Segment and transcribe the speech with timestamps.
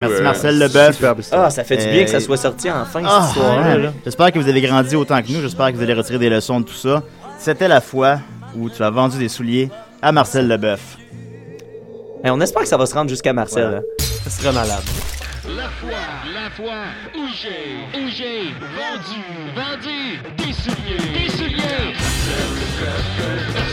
[0.00, 1.02] Merci Marcel Leboeuf.
[1.32, 3.76] Ah, ça fait du bien que ça soit sorti enfin, Ah, cette histoire-là.
[3.78, 3.90] ouais.
[4.04, 5.40] J'espère que vous avez grandi autant que nous.
[5.40, 7.02] J'espère que vous allez retirer des leçons de tout ça.
[7.40, 8.20] C'était la fois
[8.54, 10.98] où tu as vendu des souliers à Marcel Leboeuf.
[12.22, 13.64] On espère que ça va se rendre jusqu'à Marcel.
[13.64, 13.80] hein.
[14.22, 14.82] Ça serait malade.
[15.56, 15.90] La foi,
[16.32, 16.74] la foi,
[17.16, 19.20] où j'ai, où j'ai vendu,
[19.56, 21.94] vendu des souliers, des souliers.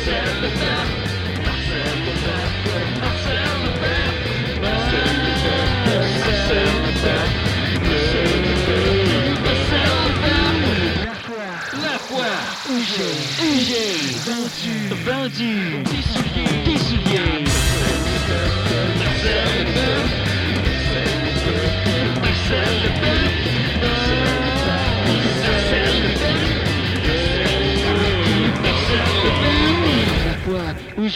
[0.05, 1.04] J'ai,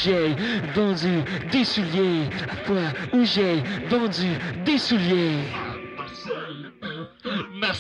[0.04, 0.36] j'ai
[0.76, 2.30] vendu, vendu des souliers.
[2.48, 2.82] La fois
[3.14, 4.28] où j'ai vendu
[4.66, 5.69] des souliers.
[7.62, 7.74] La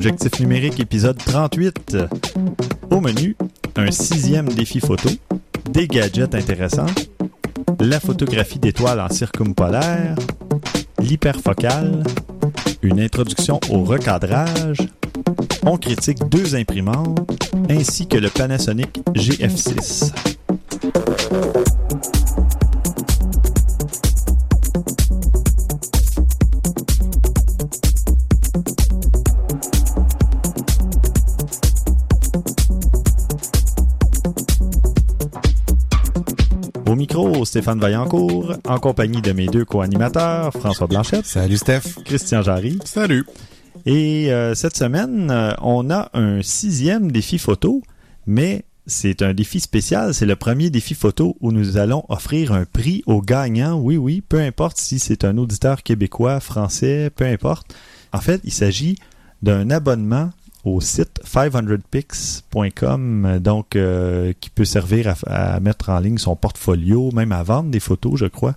[0.00, 1.98] Objectif numérique épisode 38.
[2.90, 3.36] Au menu,
[3.76, 5.10] un sixième défi photo,
[5.70, 6.86] des gadgets intéressants,
[7.78, 10.14] la photographie d'étoiles en circumpolaire,
[11.00, 12.02] l'hyperfocale,
[12.80, 14.88] une introduction au recadrage,
[15.66, 17.20] on critique deux imprimantes,
[17.68, 20.12] ainsi que le Panasonic GF6.
[37.50, 41.26] Stéphane Vaillancourt, en compagnie de mes deux co-animateurs, François Blanchette.
[41.26, 41.98] Salut Steph.
[42.04, 42.78] Christian Jarry.
[42.84, 43.26] Salut.
[43.86, 47.82] Et euh, cette semaine, euh, on a un sixième défi photo,
[48.24, 50.14] mais c'est un défi spécial.
[50.14, 53.80] C'est le premier défi photo où nous allons offrir un prix aux gagnants.
[53.80, 57.74] Oui, oui, peu importe si c'est un auditeur québécois, français, peu importe.
[58.12, 58.94] En fait, il s'agit
[59.42, 60.30] d'un abonnement
[60.64, 66.34] au site 500pix.com, euh, donc euh, qui peut servir à, à mettre en ligne son
[66.36, 68.54] portfolio, même à vendre des photos, je crois.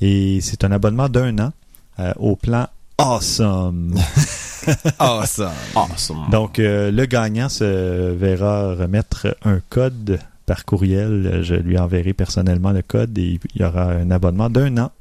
[0.00, 1.52] Et c'est un abonnement d'un an
[1.98, 2.66] euh, au plan
[2.98, 3.94] Awesome.
[4.98, 5.50] Awesome.
[5.74, 6.30] Awesome.
[6.30, 11.40] Donc, euh, le gagnant se verra remettre un code par courriel.
[11.42, 14.92] Je lui enverrai personnellement le code et il y aura un abonnement d'un an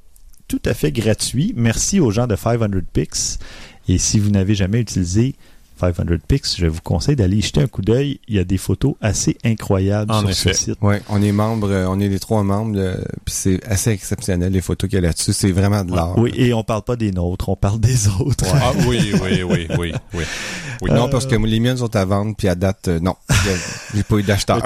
[0.48, 1.54] tout à fait gratuit.
[1.56, 3.38] Merci aux gens de 500 Pix.
[3.88, 5.36] Et si vous n'avez jamais utilisé
[5.82, 8.20] 500 Pix, je vous conseille d'aller y jeter un coup d'œil.
[8.28, 10.54] Il y a des photos assez incroyables En sur effet.
[10.54, 10.78] ce site.
[10.82, 12.96] Ouais, on est membre, euh, on est les trois membres, euh,
[13.26, 15.34] puis c'est assez exceptionnel les photos qu'il y a là-dessus.
[15.34, 16.18] C'est vraiment de l'art.
[16.18, 18.46] Oui, et on parle pas des nôtres, on parle des autres.
[18.54, 20.24] Ah oui, oui, oui, oui, oui.
[20.82, 20.90] oui.
[20.92, 23.54] Non, parce que les miennes sont à vendre, puis à date, euh, non, Il y
[23.54, 23.58] a-
[23.96, 24.62] j'ai pas eu d'acheteur.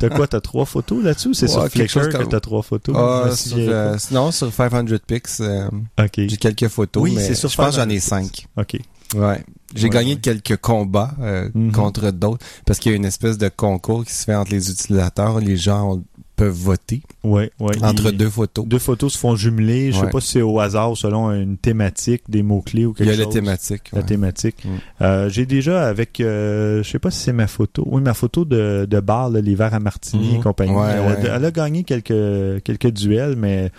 [0.00, 1.34] T'as quoi, t'as trois photos là-dessus?
[1.34, 2.96] C'est Ouais, sur Flickr chose que t'as trois photos?
[2.98, 6.04] Ah, sur, euh, non, sur 500 Pix, euh, pas.
[6.06, 6.14] Ok.
[6.16, 8.46] j'ai quelques photos, Oui, mais c'est sur je pense que j'en 500 ai cinq.
[8.56, 8.76] Ok.
[9.14, 9.44] Ouais.
[9.74, 10.20] J'ai Ouais, gagné ouais.
[10.20, 11.72] quelques combats euh, Mhm.
[11.72, 14.70] contre d'autres parce qu'il y a une espèce de concours qui se fait entre les
[14.70, 15.40] utilisateurs.
[15.40, 16.04] Les gens ont-
[16.36, 17.82] peuvent voter Ouais, ouais.
[17.84, 18.66] entre Il- deux photos.
[18.66, 19.92] Deux photos se font jumeler.
[19.92, 20.10] Je sais Ouais.
[20.10, 23.16] pas si c'est au hasard selon une thématique, des mots-clés ou Il quelque y a
[23.16, 23.26] chose.
[23.26, 23.82] la thématique.
[23.92, 24.64] La thématique.
[24.64, 24.68] Mm.
[25.02, 28.44] Euh, J'ai déjà avec, euh, je sais pas si c'est ma photo, oui, ma photo
[28.44, 30.42] de, de bar, l'hiver à Martigny et Mhm.
[30.42, 30.72] compagnie.
[30.72, 31.30] Elle, a- ouais.
[31.36, 33.70] elle a gagné quelques, quelques duels, mais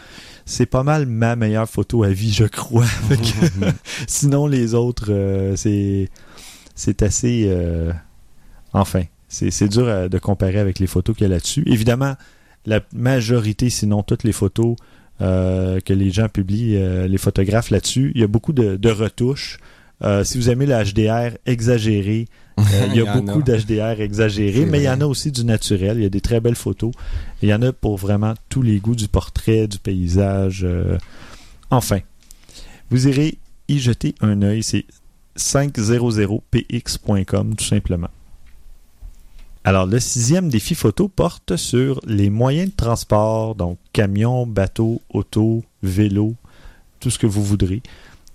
[0.45, 2.85] c'est pas mal ma meilleure photo à vie, je crois.
[4.07, 6.09] Sinon, les autres, euh, c'est
[6.73, 7.45] c'est assez...
[7.47, 7.91] euh,
[8.73, 11.63] enfin, c'est c'est dur de comparer avec les photos qu'il y a là-dessus.
[11.67, 12.15] Évidemment,
[12.65, 14.75] la majorité, sinon toutes les photos
[15.21, 18.89] euh, que les gens publient, euh, les photographes là-dessus, il y a beaucoup de, de
[18.89, 19.59] retouches.
[20.03, 22.27] Euh, si vous aimez le HDR exagéré,
[22.57, 25.97] il y a beaucoup d'HDR exagéré, mais il y en a aussi du naturel.
[25.97, 26.91] Il y a des très belles photos.
[27.41, 30.67] Il y en a pour vraiment tous les goûts du portrait, du paysage.
[31.69, 31.99] Enfin,
[32.89, 34.63] vous irez y jeter un œil.
[34.63, 34.85] C'est
[35.37, 38.09] 500px.com tout simplement.
[39.67, 45.63] Alors, le sixième défi photo porte sur les moyens de transport, donc camion, bateau, auto,
[45.81, 46.35] vélo,
[46.99, 47.81] tout ce que vous voudrez.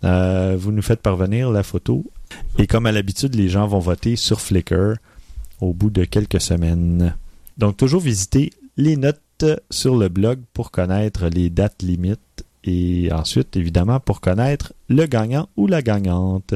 [0.02, 2.04] Euh, vous nous faites parvenir la photo.
[2.58, 4.94] Et comme à l'habitude, les gens vont voter sur Flickr
[5.60, 7.14] au bout de quelques semaines.
[7.58, 13.56] Donc, toujours visiter les notes sur le blog pour connaître les dates limites et ensuite,
[13.56, 16.54] évidemment, pour connaître le gagnant ou la gagnante.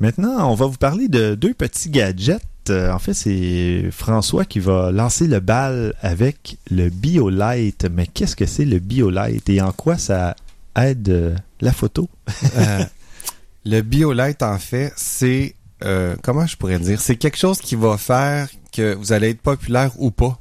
[0.00, 2.42] Maintenant, on va vous parler de deux petits gadgets.
[2.70, 7.86] Euh, En fait, c'est François qui va lancer le bal avec le BioLite.
[7.92, 9.48] Mais qu'est-ce que c'est le BioLite?
[9.50, 10.34] Et en quoi ça
[10.76, 12.08] aide euh, la photo?
[12.56, 12.84] Euh,
[13.64, 15.54] le BioLite, en fait, c'est...
[15.84, 17.00] euh, comment je pourrais dire?
[17.00, 20.38] C'est quelque chose qui va faire que vous allez être populaire ou pas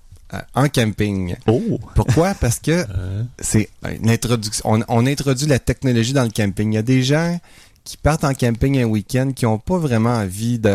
[0.54, 1.36] en camping.
[1.48, 1.80] Oh!
[1.96, 2.34] Pourquoi?
[2.34, 2.86] Parce que
[3.40, 3.70] c'est
[4.02, 4.62] une introduction.
[4.66, 6.74] On, on introduit la technologie dans le camping.
[6.74, 7.40] Il y a des gens
[7.88, 10.70] qui partent en camping un week-end qui n'ont pas vraiment envie de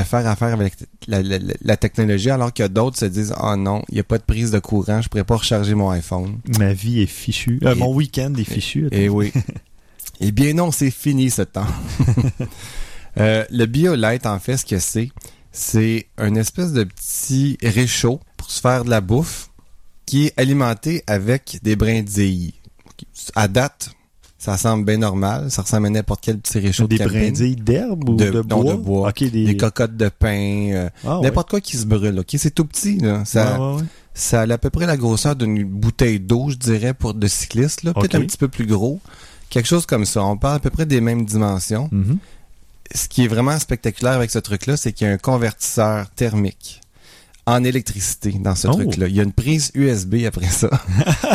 [0.00, 0.74] faire affaire avec
[1.06, 4.04] la, la- la- la technologie, alors que d'autres se disent «Oh non, il n'y a
[4.04, 6.40] pas de prise de courant, je pourrais pas recharger mon iPhone.
[6.58, 7.60] Ma vie est fichue.
[7.62, 9.32] Euh, Et- mon week-end est fichu.» Eh oui.
[10.20, 11.66] eh bien non, c'est fini ce temps.
[13.16, 15.10] Euh, le BioLite, en fait, ce que c'est,
[15.50, 19.50] c'est un espèce de petit réchaud pour se faire de la bouffe
[20.06, 22.54] qui est alimenté avec des brindilles.
[23.34, 23.90] À date,
[24.38, 25.50] ça semble bien normal.
[25.50, 28.62] Ça ressemble à n'importe quel petit réchaud Des de brindilles d'herbe ou De- de, non,
[28.62, 28.72] bois?
[28.72, 29.12] de bois.
[29.12, 31.24] Des, Des cocottes de pain, euh, Ah, ouais.
[31.26, 32.18] n'importe quoi qui se brûle.
[32.20, 32.98] Ok, c'est tout petit.
[32.98, 33.24] Là.
[33.24, 33.86] Ça, Ouais, ouais, ouais.
[34.14, 37.82] ça a à peu près la grosseur d'une bouteille d'eau, je dirais, pour de cycliste.
[37.82, 37.92] là.
[37.94, 39.00] Peut-être un petit peu plus gros.
[39.50, 40.22] Quelque chose comme ça.
[40.24, 41.88] On parle à peu près des mêmes dimensions.
[41.90, 42.18] Mhm.
[42.94, 46.80] Ce qui est vraiment spectaculaire avec ce truc-là, c'est qu'il y a un convertisseur thermique
[47.50, 48.72] en électricité dans ce Oh.
[48.74, 49.08] truc-là.
[49.08, 50.68] Il y a une prise USB après ça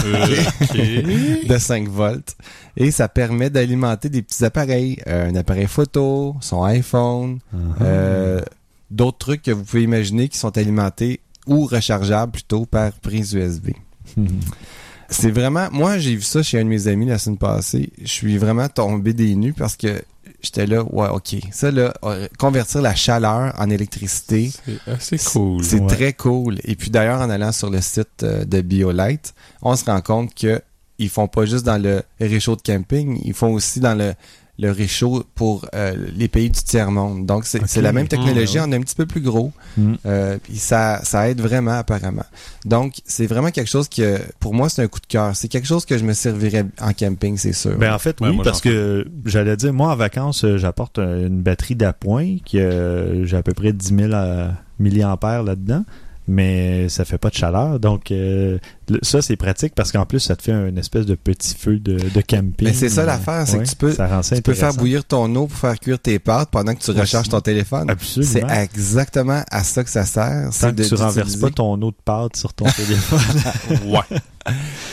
[0.74, 2.36] de 5 volts
[2.78, 7.58] et ça permet d'alimenter des petits appareils, euh, un appareil photo, son iPhone, Uh-huh.
[7.82, 8.42] euh,
[8.92, 13.70] d'autres trucs que vous pouvez imaginer qui sont alimentés ou rechargeables plutôt par prise USB.
[14.18, 14.28] Mhm.
[15.10, 17.92] C'est vraiment, moi j'ai vu ça chez un de mes amis la semaine passée.
[18.02, 20.02] Je suis vraiment tombé des nues parce que
[20.44, 25.64] j'étais là, ouais, ok, ça là, euh, convertir la chaleur en électricité, C'est assez cool.
[25.64, 25.88] c'est Ouais.
[25.88, 26.60] très cool.
[26.66, 30.36] Et puis d'ailleurs, en allant sur le site euh, de BioLite, on se rend compte
[30.36, 30.62] que
[31.00, 34.14] ils font pas juste dans le réchaud de camping, ils font aussi dans le
[34.60, 37.26] le réchaud pour euh, les pays du tiers-monde.
[37.26, 39.52] Donc, c'est la même technologie, Mm, on est un petit peu plus gros.
[39.78, 39.94] Mm.
[40.06, 42.26] Euh, puis ça, ça aide vraiment, apparemment.
[42.66, 45.36] Donc, c'est vraiment quelque chose que, pour moi, c'est un coup de cœur.
[45.36, 47.78] C'est quelque chose que je me servirais en camping, c'est sûr.
[47.78, 51.00] Ben en fait Ouais, oui moi, parce que j'allais dire moi en vacances euh, j'apporte
[51.00, 55.84] une batterie d'appoint qui euh, j'ai à peu près 10 000 euh, milliampères là-dedans
[56.28, 58.58] mais ça fait pas de chaleur donc euh,
[58.90, 61.80] le- ça c'est pratique parce qu'en plus ça te fait un espèce de petit feu
[61.80, 62.68] de, de camping.
[62.68, 65.80] Mais c'est ça l'affaire, c'est que tu peux- tu faire bouillir ton eau pour faire
[65.80, 67.90] cuire tes pâtes pendant que tu recharges ton téléphone.
[67.90, 68.48] Absolument.
[68.50, 70.46] C'est exactement à ça que ça sert.
[70.46, 73.20] Tant c'est que de- tu renverses pas ton eau de pâte sur ton téléphone.
[73.86, 74.18] Ouais.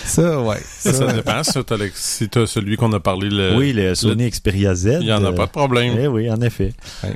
[0.04, 0.58] Ça, ouais.
[0.78, 1.42] Ça, Ça, dépend.
[1.42, 4.99] Si t'as le- si t'as celui qu'on a parlé, le, oui, le Sony Xperia Z.
[5.00, 5.96] il y en a euh, pas de problème.
[5.99, 6.72] eh oui, en effet.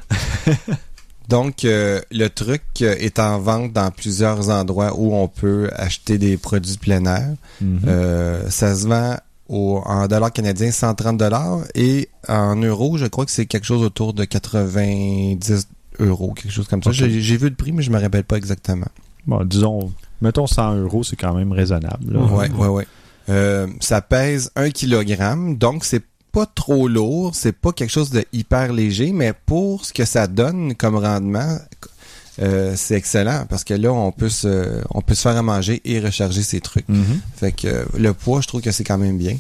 [1.29, 6.19] Donc, euh, le truc euh, est en vente dans plusieurs endroits où on peut acheter
[6.19, 7.35] des produits de plein air.
[7.61, 7.81] Mhm.
[7.87, 9.17] Euh, ça se vend
[9.49, 13.83] au, en dollars canadiens 130 dollars et en euros, je crois que c'est quelque chose
[13.83, 15.69] autour de 90
[16.01, 16.93] euros, quelque chose comme ça.
[16.93, 18.89] J'ai vu le prix, mais je me rappelle pas exactement.
[19.27, 22.17] Bon, disons, mettons 100 euros, c'est quand même raisonnable.
[22.17, 22.87] ouais, ouais.
[23.31, 26.03] Euh, ça pèse 1 kg, donc c'est
[26.35, 30.27] pas trop lourd, c'est pas quelque chose de hyper léger, mais pour ce que ça
[30.27, 31.59] donne comme rendement,
[32.43, 35.81] euh, c'est excellent parce que là on peut se, on peut se faire à manger
[35.85, 36.89] et recharger ses trucs.
[36.89, 37.21] Mhm.
[37.37, 39.37] Fait que euh, le poids, je trouve que c'est quand même bien.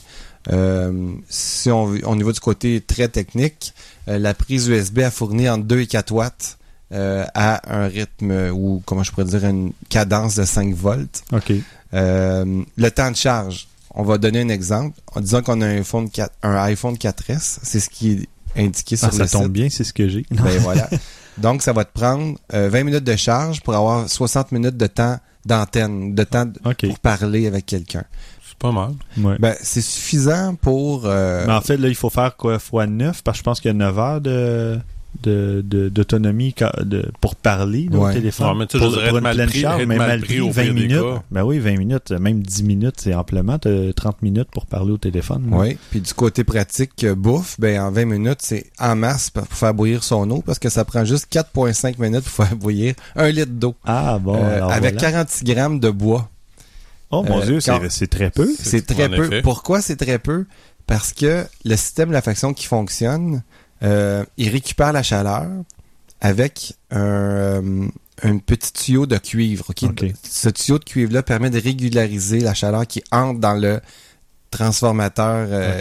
[0.52, 3.74] Euh, si on, au niveau du côté très technique,
[4.08, 6.58] euh, la prise USB a fourni entre 2 et 4 watts
[6.92, 11.22] euh, à un rythme ou comment je pourrais dire une cadence de 5 volts.
[11.32, 11.52] OK.
[11.92, 14.98] Le temps de charge, on va donner un exemple.
[15.14, 18.28] En disant qu'on a un iPhone, 4 un iPhone 4S, c'est ce qui est
[18.60, 19.52] indiqué sur Ah, ça le tombe site.
[19.52, 20.24] bien, c'est ce que j'ai.
[20.30, 20.88] Ben voilà.
[21.38, 24.86] Donc, ça va te prendre euh, 20 minutes de charge pour avoir 60 minutes de
[24.86, 28.04] temps d'antenne, de temps pour parler avec quelqu'un.
[28.46, 28.92] C'est pas mal.
[29.18, 29.36] Ouais.
[29.40, 31.02] Ben, c'est suffisant pour...
[31.06, 32.58] euh, Mais en fait, là, il faut faire quoi?
[32.60, 34.78] Fois 9 parce que je pense qu'il y a 9 heures de
[35.22, 38.12] de- de- d'autonomie de, pour parler au Ouais.
[38.12, 38.48] téléphone.
[38.48, 40.40] Ouais, mais pour, pour être une mal pleine pris- charge, être mais mal pris pris,
[40.40, 41.02] au 20 pire des minutes.
[41.30, 43.58] Ben oui, 20 minutes, même 10 minutes, c'est amplement.
[43.58, 45.48] T'as 30 minutes pour parler au téléphone.
[45.52, 49.46] Oui, puis du côté pratique, euh, bouffe, ben en 20 minutes, c'est en masse pour
[49.46, 53.28] faire bouillir son eau parce que ça prend juste 4,5 minutes pour faire bouillir un
[53.30, 53.74] litre d'eau.
[53.84, 55.00] Ah bon, Euh, alors avec voilà.
[55.12, 56.28] 46 grammes de bois.
[57.10, 57.70] Oh mon euh, Dieu, c'est-
[58.08, 58.50] très peu.
[58.58, 59.26] C'est très peu.
[59.26, 59.42] effet.
[59.42, 60.46] Pourquoi c'est très peu?
[60.86, 63.42] Parce que le système de la faction qui fonctionne,
[63.82, 65.46] euh, il récupère la chaleur
[66.20, 67.88] avec un, euh,
[68.22, 69.66] un petit tuyau de cuivre.
[70.22, 73.80] Ce tuyau de cuivre-là permet de régulariser la chaleur qui entre dans le
[74.50, 75.80] transformateur euh,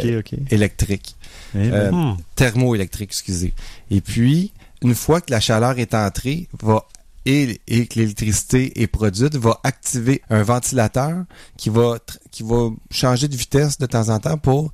[0.49, 1.15] électrique.
[1.55, 2.17] Eh ben, Euh, Hmm.
[2.35, 3.53] thermoélectrique, excusez.
[3.91, 6.83] Et puis, une fois que la chaleur est entrée, va
[7.25, 11.23] et, et que l'électricité est produite, va activer un ventilateur
[11.55, 11.97] qui va
[12.31, 14.73] qui va changer de vitesse de temps en temps pour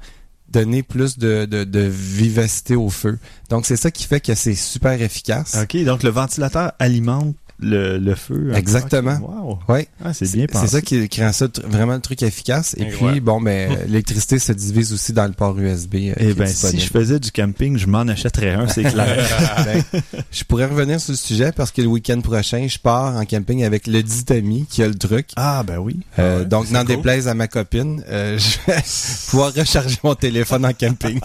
[0.51, 3.19] donner plus de, de, de vivacité au feu.
[3.49, 5.57] Donc c'est ça qui fait que c'est super efficace.
[5.61, 8.51] OK, donc le ventilateur alimente le, le feu.
[8.55, 9.17] Exactement.
[9.17, 9.59] Wow.
[9.73, 9.87] Ouais.
[10.03, 10.65] Ah, c'est bien pensé.
[10.67, 12.73] C'est ça qui, qui rend ça vraiment le truc efficace.
[12.77, 13.11] Et Incroyable.
[13.11, 15.95] puis, bon, ben, l'électricité se divise aussi dans le port USB.
[15.95, 19.07] euh, qui Eh ben, si je faisais du camping, je m'en achèterais un, c'est clair.
[19.65, 19.83] Ben,
[20.31, 23.63] je pourrais revenir sur le sujet parce que le week-end prochain, je pars en camping
[23.63, 25.29] avec le Ditami qui a le truc.
[25.35, 25.99] ah, ben oui.
[26.17, 26.95] Euh, Ah ouais, donc, n'en cool.
[26.95, 28.81] déplaise à ma copine, euh, je vais
[29.29, 31.19] pouvoir recharger mon téléphone en camping.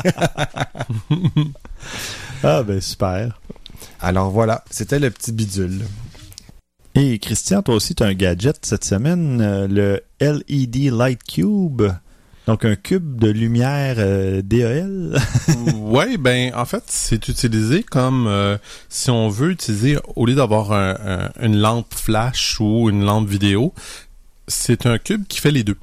[2.42, 3.40] Ah, ben super.
[4.00, 5.82] Alors voilà, c'était le petit bidule.
[6.96, 11.82] Et Christian, toi aussi, tu as un gadget cette semaine, euh, le LED Light Cube.
[12.46, 15.16] Donc, un cube de lumière euh, DEL.
[15.76, 18.58] ouais, ben en fait, c'est utilisé comme euh,
[18.88, 23.28] si on veut utiliser au lieu d'avoir un- un- une lampe flash ou une lampe
[23.28, 23.72] vidéo,
[24.46, 25.78] c'est un cube qui fait les deux.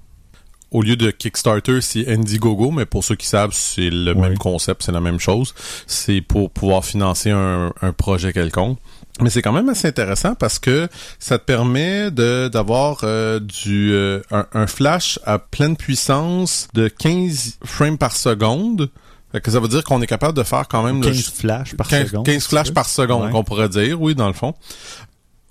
[0.70, 4.84] Au lieu de Kickstarter, c'est Indiegogo, mais pour ceux qui savent, c'est le même concept,
[4.84, 5.54] c'est la même chose.
[5.88, 8.78] C'est pour pouvoir financer un, un projet quelconque.
[9.20, 10.88] Mais c'est quand même assez intéressant parce que
[11.20, 16.88] ça te permet de d'avoir euh, du euh, un, un flash à pleine puissance de
[16.88, 18.90] 15 frames par seconde.
[19.32, 21.76] Fait que ça veut dire qu'on est capable de faire quand même le- 15 flashs
[21.76, 22.26] par 15, seconde.
[22.26, 23.32] 15 flashs par seconde, Ouais.
[23.32, 24.54] qu'on pourrait dire, oui, dans le fond.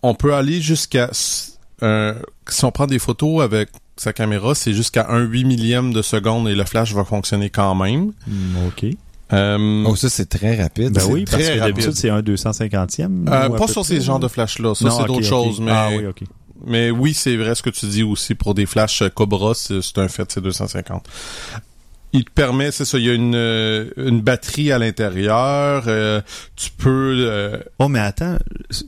[0.02, 1.10] On peut aller jusqu'à...
[1.82, 2.14] euh,
[2.48, 6.48] si on prend des photos avec sa caméra, c'est jusqu'à un 8 millième de seconde
[6.48, 8.12] et le flash va fonctionner quand même.
[8.26, 8.86] Hmm, OK.
[9.32, 10.90] Euh, Oh, ça, c'est très rapide.
[10.92, 11.74] Ben oui, parce très que rapide.
[11.76, 13.28] d'habitude, c'est un 250e.
[13.28, 14.74] euh, pas sur ces genres de flash-là.
[14.74, 15.60] Ça, Non, c'est d'autres choses.
[15.60, 16.22] Mais, Ah oui, OK.
[16.66, 18.34] mais oui, c'est vrai ce que tu dis aussi.
[18.34, 21.06] Pour des flashs euh, Cobra, c'est un fait, c'est 250.
[22.12, 25.84] Il te permet, c'est ça, il y a une, euh, une batterie à l'intérieur.
[25.86, 26.20] euh,
[26.56, 27.14] tu peux...
[27.28, 28.36] euh, Oh, mais attends,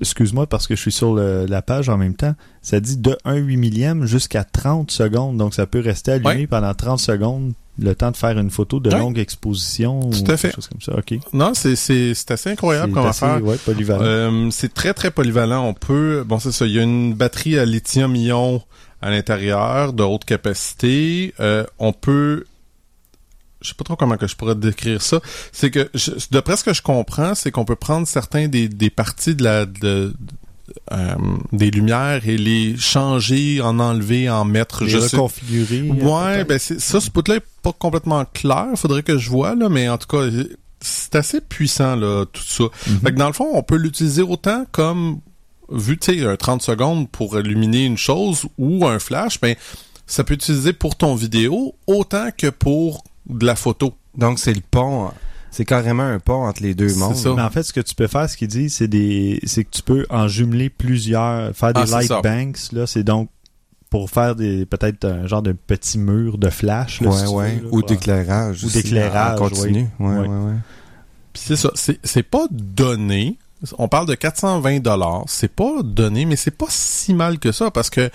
[0.01, 2.35] excuse-moi parce que je suis sur le- la page en même temps.
[2.63, 5.37] Ça dit de 1 8 millième jusqu'à 30 secondes.
[5.37, 6.47] Donc, ça peut rester allumé Ouais.
[6.49, 8.99] pendant 30 secondes, le temps de faire une photo de Ouais.
[8.99, 10.49] longue exposition ou Tout à fait.
[10.49, 10.95] quelque chose comme ça.
[10.99, 11.15] OK.
[11.33, 13.43] non, c'est c'est- c'est assez incroyable comme affaire.
[13.43, 14.03] ouais, polyvalent.
[14.03, 15.65] Euh, c'est très très polyvalent.
[15.67, 18.63] On peut, bon c'est ça, il y a une batterie à lithium-ion
[19.01, 21.35] à l'intérieur de haute capacité.
[21.41, 22.45] Euh, on peut,
[23.63, 25.21] je sais pas trop comment que je pourrais décrire ça.
[25.51, 28.91] C'est que, je, d'après ce que je comprends, c'est qu'on peut prendre certains des, des
[28.91, 30.13] parties de la de,
[30.93, 31.15] euh,
[31.53, 34.85] des lumières et les changer, en enlever, en mettre.
[34.85, 35.81] Les je sais- reconfigurer.
[35.89, 38.67] euh, Ouais, ben c'est ça, ce bout-là est pas complètement clair.
[38.77, 40.27] Faudrait que je vois là, mais en tout cas,
[40.81, 42.65] c'est assez puissant là, tout ça.
[42.89, 42.99] Mhm.
[43.01, 45.21] Fait que dans le fond, on peut l'utiliser autant comme
[45.71, 49.55] vu, tu sais, un 30 secondes pour illuminer une chose ou un flash, ben
[50.07, 53.95] ça peut utiliser pour ton vidéo autant que pour de la photo.
[54.17, 55.11] Donc, c'est le pont.
[55.53, 57.15] C'est carrément un pont entre les deux mondes.
[57.15, 57.33] ça.
[57.37, 59.71] Mais en fait, ce que tu peux faire, ce qu'il dit, c'est des, c'est que
[59.71, 62.21] tu peux en jumeler plusieurs, faire des Ah, light ça.
[62.23, 62.73] banks.
[62.73, 63.29] Là, c'est donc
[63.91, 67.03] pour faire des peut-être un genre de petit mur de flash.
[67.03, 67.55] Là, Ouais, si tu ouais.
[67.57, 68.65] veux, là, Ou d'éclairage.
[68.65, 69.87] Ou aussi, d'éclairage, continu.
[70.01, 70.27] Ouais,
[71.35, 73.37] c'est ça, c'est c'est pas donné.
[73.79, 77.71] On parle de 420 dollars, c'est pas donné, mais c'est pas si mal que ça
[77.71, 78.11] parce que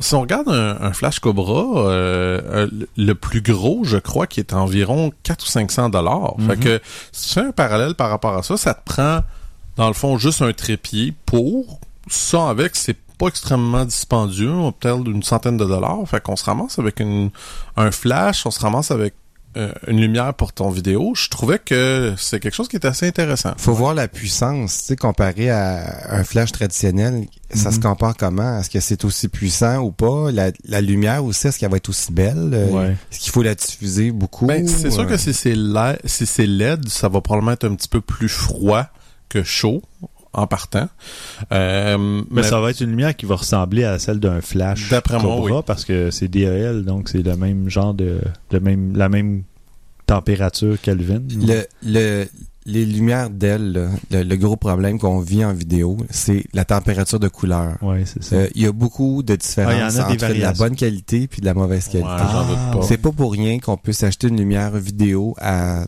[0.00, 4.40] si on regarde un, un Flash Cobra, euh, euh, le plus gros, je crois, qui
[4.40, 6.34] est environ 4 ou 500 dollars.
[6.46, 6.80] Fait que
[7.10, 9.20] si tu fais un parallèle par rapport à ça, ça te prend
[9.76, 15.22] dans le fond juste un trépied pour ça avec, c'est pas extrêmement dispendieux, peut-être une
[15.22, 15.98] centaine de dollars.
[16.06, 17.30] Fait qu'on se ramasse avec une,
[17.76, 19.14] un flash, on se ramasse avec
[19.56, 21.12] euh, une lumière pour ton vidéo.
[21.14, 23.52] Je trouvais que c'est quelque chose qui est assez intéressant.
[23.58, 28.58] Faut voir la puissance, tu sais, comparé à un flash traditionnel, ça se compare comment?
[28.60, 30.32] Est-ce que c'est aussi puissant ou pas?
[30.32, 32.50] La, la lumière aussi, est-ce qu'elle va être aussi belle?
[32.54, 32.96] Euh, Ouais.
[33.10, 34.46] Est-ce qu'il faut la diffuser beaucoup?
[34.46, 37.66] Ben, c'est sûr Euh, que si c'est LED, si c'est LED, ça va probablement être
[37.66, 38.86] un petit peu plus froid
[39.28, 39.82] que chaud
[40.34, 40.88] en partant.
[41.52, 44.88] Euh, Mais, mais ça va être une lumière qui va ressembler à celle d'un flash
[44.88, 45.52] D'après moi, oui.
[45.66, 48.20] parce que c'est DAL, donc c'est le même genre de,
[48.50, 49.42] le même, la même
[50.06, 51.22] température Kelvin.
[51.36, 52.26] Le, le,
[52.64, 57.28] les lumières d'elle, le, le gros problème qu'on vit en vidéo, c'est la température de
[57.28, 57.76] couleur.
[57.82, 58.36] Ouais, c'est ça.
[58.36, 60.40] Euh, Il y a beaucoup de Ah, il y différences en a des entre de
[60.40, 62.22] la bonne qualité puis de la mauvaise Ouais, qualité.
[62.32, 62.82] j'en doute Ah, pas.
[62.82, 65.84] C'est pas pour rien qu'on peut s'acheter une lumière vidéo à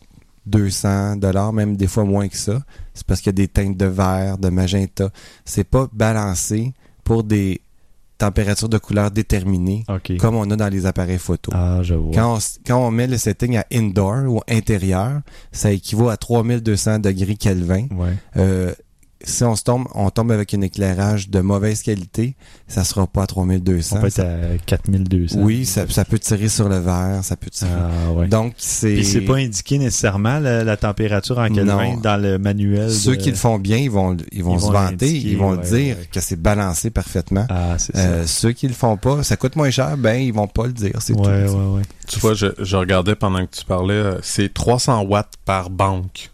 [0.47, 2.61] 200 dollars, même des fois moins que ça.
[2.95, 5.11] C'est parce qu'il y a des teintes de vert, de magenta.
[5.45, 6.73] C'est pas balancé
[7.03, 7.61] pour des
[8.17, 9.83] températures de couleur déterminées
[10.19, 11.51] comme on a dans les appareils photo.
[11.53, 12.13] Ah, je vois.
[12.15, 15.21] Quand on, s- quand on met le setting à indoor ou intérieur,
[15.51, 17.89] ça équivaut à 3200 degrés Kelvin.
[17.91, 18.15] Ouais.
[18.37, 18.73] Euh,
[19.25, 22.35] si on se tombe, on tombe avec un éclairage de mauvaise qualité,
[22.69, 23.97] ça sera pas à 3200.
[23.97, 25.39] On peut être Ça- à 4200.
[25.41, 27.71] oui, ça, ça peut tirer sur le verre, ça peut tirer.
[27.75, 28.29] Ah, ouais.
[28.29, 28.95] Donc, c'est...
[28.95, 32.91] Puis c'est pas indiqué nécessairement la, la température en Kelvin dans le manuel.
[32.91, 35.37] Ceux de- qui le font bien, ils vont, ils vont Ils se vont vanter, ils
[35.39, 36.09] vont ouais, dire ouais.
[36.13, 37.47] que c'est balancé parfaitement.
[37.49, 38.03] Ah, c'est ça.
[38.03, 40.73] Euh, ceux qui le font pas, ça coûte moins cher, ben ils vont pas le
[40.73, 41.53] dire, c'est ouais, tout.
[41.55, 41.83] ouais, ouais.
[42.07, 46.31] Tu vois, je, je regardais pendant que tu parlais, euh, c'est 300 watts par banque.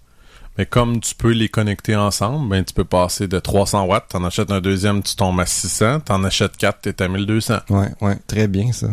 [0.58, 4.24] Mais comme tu peux les connecter ensemble, ben tu peux passer de 300 watts, t'en
[4.24, 7.58] achètes un deuxième, tu tombes à 600, t'en achètes 4, t'es à 1200.
[7.70, 8.88] Ouais, ouais, très bien ça.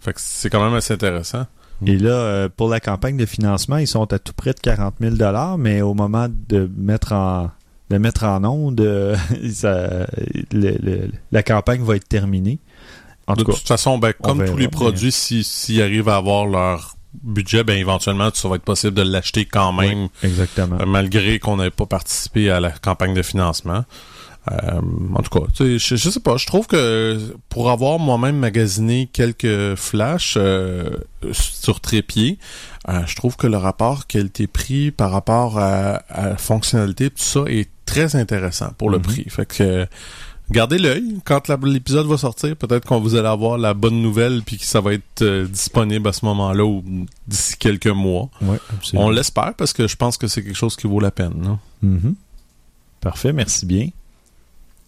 [0.00, 1.46] Fait que c'est quand même assez intéressant.
[1.86, 4.96] Et là, euh, pour la campagne de financement, ils sont à tout près de 40
[5.00, 5.16] 000
[5.58, 7.50] mais au moment de mettre en
[7.88, 9.16] de mettre en onde, euh,
[9.52, 10.06] ça-
[10.52, 12.60] le- le- la campagne va être terminée.
[13.26, 16.16] En de tout cas, toute façon, ben, comme tous les produits, si- s'ils arrivent à
[16.16, 20.78] avoir leur budget, ben éventuellement, ça va être possible de l'acheter quand même, exactement.
[20.80, 23.84] euh, malgré qu'on n'ait pas participé à la campagne de financement.
[24.50, 24.80] Euh,
[25.14, 27.18] en tout cas, je, je sais pas, je trouve que
[27.50, 30.88] pour avoir moi-même magasiné quelques flashs euh,
[31.32, 32.38] sur trépied,
[32.88, 37.40] euh, je trouve que le rapport qualité-prix par rapport à, à la fonctionnalité, tout ça
[37.48, 39.02] est très intéressant pour le Mhm.
[39.04, 39.26] prix.
[39.28, 39.86] Fait que
[40.50, 42.56] gardez l'œil quand l'épisode va sortir.
[42.56, 46.08] Peut-être qu'on vous allez avoir la bonne nouvelle puis que ça va être euh, disponible
[46.08, 46.82] à ce moment-là ou
[47.26, 48.28] d'ici quelques mois.
[48.42, 49.06] Ouais, absolument.
[49.06, 51.58] On l'espère parce que je pense que c'est quelque chose qui vaut la peine.
[51.82, 52.14] Mhm.
[53.00, 53.88] Parfait, merci bien.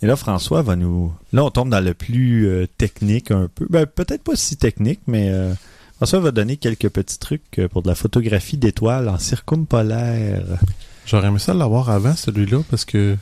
[0.02, 1.12] Et là, François va nous.
[1.32, 3.66] Là, on tombe dans le plus euh, technique un peu.
[3.70, 5.54] Ben, peut-être pas si technique, mais euh,
[5.96, 10.42] François va donner quelques petits trucs pour de la photographie d'étoiles en circumpolaire.
[11.06, 13.16] J'aurais aimé ça l'avoir avant, celui-là, parce que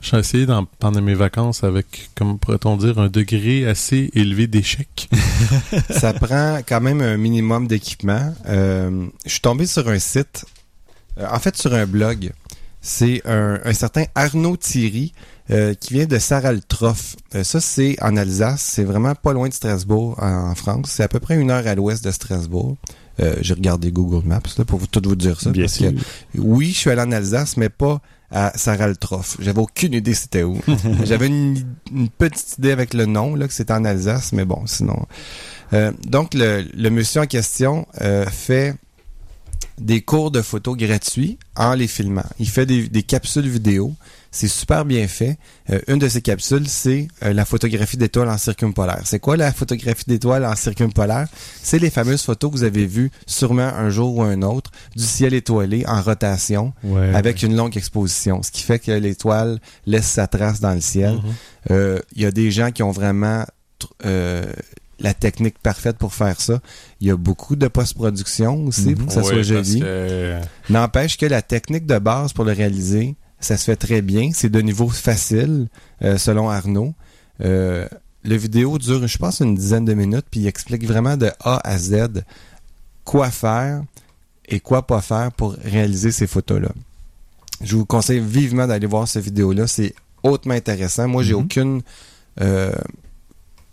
[0.00, 5.08] j'ai essayé dans- pendant mes vacances avec, comme pourrait-on dire, un degré assez élevé d'échec.
[5.90, 8.34] ça prend quand même un minimum d'équipement.
[8.48, 10.44] Euh, je suis tombé sur un site,
[11.18, 12.32] euh, en fait sur un blog.
[12.82, 15.12] C'est un, un certain Arnaud Thierry
[15.50, 17.16] euh, qui vient de Saraltroff.
[17.34, 18.62] Euh, ça, c'est en Alsace.
[18.62, 20.86] C'est vraiment pas loin de Strasbourg, en, en France.
[20.90, 22.78] C'est à peu près une heure à l'ouest de Strasbourg.
[23.20, 25.50] Euh, J'ai regardé Google Maps là, pour vous, tout vous dire ça.
[25.50, 25.92] Bien parce sûr.
[25.92, 26.00] que,
[26.38, 28.00] oui, je suis allé en Alsace, mais pas
[28.30, 29.36] à Saraltroff.
[29.40, 30.60] J'avais aucune idée c'était où.
[31.04, 34.66] J'avais une, une petite idée avec le nom, là, que c'était en Alsace, mais bon,
[34.66, 35.06] sinon.
[35.72, 38.74] Euh, donc, le, le monsieur en question euh, fait
[39.80, 42.24] des cours de photo gratuits en les filmant.
[42.38, 43.94] Il fait des, des capsules vidéo.
[44.32, 45.38] C'est super bien fait.
[45.70, 49.00] Euh, une de ces capsules, c'est euh, la photographie d'étoiles en circumpolaire.
[49.04, 51.26] C'est quoi la photographie d'étoiles en circumpolaire?
[51.60, 55.02] C'est les fameuses photos que vous avez vues sûrement un jour ou un autre du
[55.02, 60.06] ciel étoilé en rotation Ouais, avec une longue exposition, ce qui fait que l'étoile laisse
[60.06, 61.14] sa trace dans le ciel.
[61.14, 61.22] Mhm.
[61.72, 63.44] Euh, Il y a des gens qui ont vraiment
[64.06, 64.44] euh,
[65.00, 66.60] la technique parfaite pour faire ça.
[67.00, 68.94] Il y a beaucoup de post-production aussi Mhm.
[68.96, 69.80] pour que ça soit joli.
[69.80, 74.30] que- N'empêche que la technique de base pour le réaliser, ça se fait très bien.
[74.34, 75.68] C'est de niveau facile,
[76.02, 76.94] euh, selon Arnaud.
[77.42, 77.88] Euh,
[78.24, 81.60] le vidéo dure, je pense, une dizaine de minutes, puis il explique vraiment de A
[81.66, 82.22] à Z
[83.04, 83.82] quoi faire
[84.46, 86.68] et quoi pas faire pour réaliser ces photos-là.
[87.62, 89.66] Je vous conseille vivement d'aller voir cette vidéo-là.
[89.66, 91.08] C'est hautement intéressant.
[91.08, 91.40] Moi, j'ai Mhm.
[91.40, 91.82] aucune...
[92.42, 92.72] euh,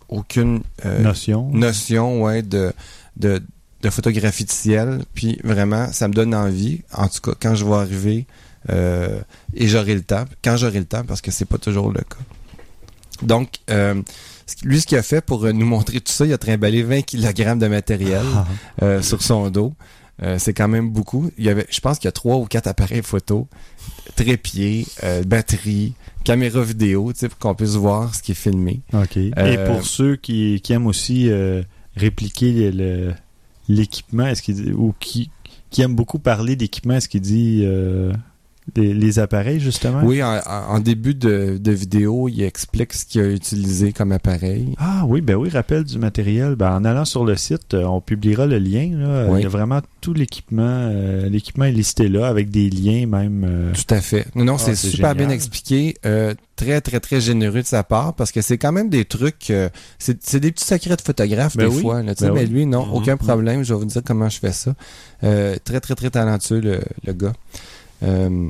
[0.09, 1.49] aucune euh, Notion.
[1.51, 2.73] notion ouais, de,
[3.17, 3.41] de,
[3.81, 5.03] de photographie de ciel.
[5.13, 8.25] Puis vraiment, ça me donne envie, en tout cas, quand je vais arriver
[8.69, 9.19] euh,
[9.53, 12.17] et j'aurai le temps, quand j'aurai le temps, parce que c'est pas toujours le cas.
[13.23, 14.01] Donc, euh,
[14.63, 17.57] lui, ce qu'il a fait pour nous montrer tout ça, il a trimballé 20 kg
[17.57, 18.23] de matériel
[18.81, 19.01] Ah.
[19.01, 19.73] sur son dos.
[20.39, 21.29] C'est quand même beaucoup.
[21.37, 23.47] Il y avait, je pense qu'il y a trois ou quatre appareils photo,
[24.15, 25.93] trépied, euh, batterie,
[26.23, 28.81] caméra vidéo, pour qu'on puisse voir ce qui est filmé.
[28.93, 29.17] OK.
[29.17, 31.63] Et Euh, pour ceux qui, qui aiment aussi euh,
[31.95, 32.71] répliquer
[33.67, 35.29] l'équipement, est-ce qu'il ou qui,
[35.69, 37.65] qui aiment beaucoup parler d'équipement, est-ce qu'il dit
[38.75, 40.01] les, les appareils, justement?
[40.03, 44.75] Oui, en, en- début de, de vidéo, il explique ce qu'il a utilisé comme appareil.
[44.77, 46.55] Ah oui, ben oui, rappel du matériel.
[46.55, 48.89] Ben, en allant sur le site, euh, on publiera le lien.
[48.93, 49.27] là.
[49.29, 49.39] Oui.
[49.39, 50.63] Il y a vraiment tout l'équipement.
[50.67, 53.45] euh, l'équipement est listé là, avec des liens même.
[53.47, 54.25] euh, Tout à fait.
[54.35, 55.27] Non, non, Ah, c'est c'est super génial.
[55.27, 55.95] bien expliqué.
[56.05, 59.49] euh, très, très, très généreux de sa part parce que c'est quand même des trucs.
[59.51, 61.81] euh, c'est c'est des petits secrets de photographe Ben des oui.
[61.81, 62.01] fois.
[62.03, 62.47] Là, tu sais, Ben mais oui.
[62.49, 62.93] lui, non, Mhm.
[62.93, 63.63] aucun problème.
[63.63, 64.73] Je vais vous dire comment je fais ça.
[65.23, 67.33] Euh, très, très, très talentueux, le, le gars.
[68.03, 68.47] Euh,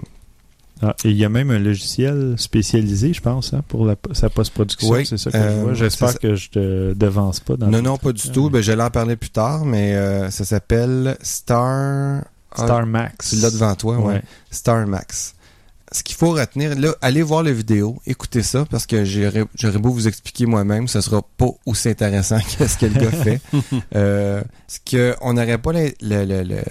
[0.82, 4.30] ah, et il y a même un logiciel spécialisé, je pense, hein, pour la, sa
[4.30, 4.90] post-production.
[4.90, 5.74] Oui, c'est ça que euh, je vois.
[5.74, 7.58] J'espère que je te devance pas.
[7.58, 8.50] Dans non, non, pas du tout.
[8.52, 12.24] Ben, je vais en parler plus tard, mais euh, ça s'appelle Star...
[12.56, 13.30] Star Ah, Max.
[13.30, 14.14] tu l'as devant toi, ouais.
[14.16, 14.22] Ouais.
[14.52, 15.34] Star Max.
[15.92, 19.46] Ce qu'il faut retenir, là, allez voir la vidéo, écoutez ça, parce que j'aurais
[19.80, 23.42] beau vous expliquer moi-même, ce sera pas aussi intéressant que ce que le gars fait.
[23.96, 26.64] Euh, ce que on n'aurait pas la-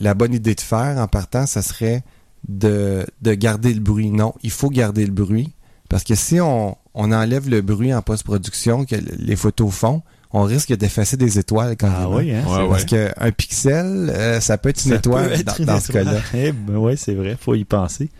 [0.00, 2.02] la bonne idée de faire en partant, ça serait
[2.48, 4.10] de, de garder le bruit.
[4.10, 5.52] Non, il faut garder le bruit,
[5.88, 10.42] parce que si on, on enlève le bruit en post-production que les photos font, on
[10.42, 12.44] risque d'effacer des étoiles quand Ah oui, hein?
[12.46, 12.68] Ouais, ouais.
[12.68, 15.80] Parce qu'un pixel, euh, ça peut être une Ça étoile peut être dans, une dans
[15.80, 16.20] ce cas-là.
[16.34, 18.10] Eh ben ouais, c'est vrai, faut y penser.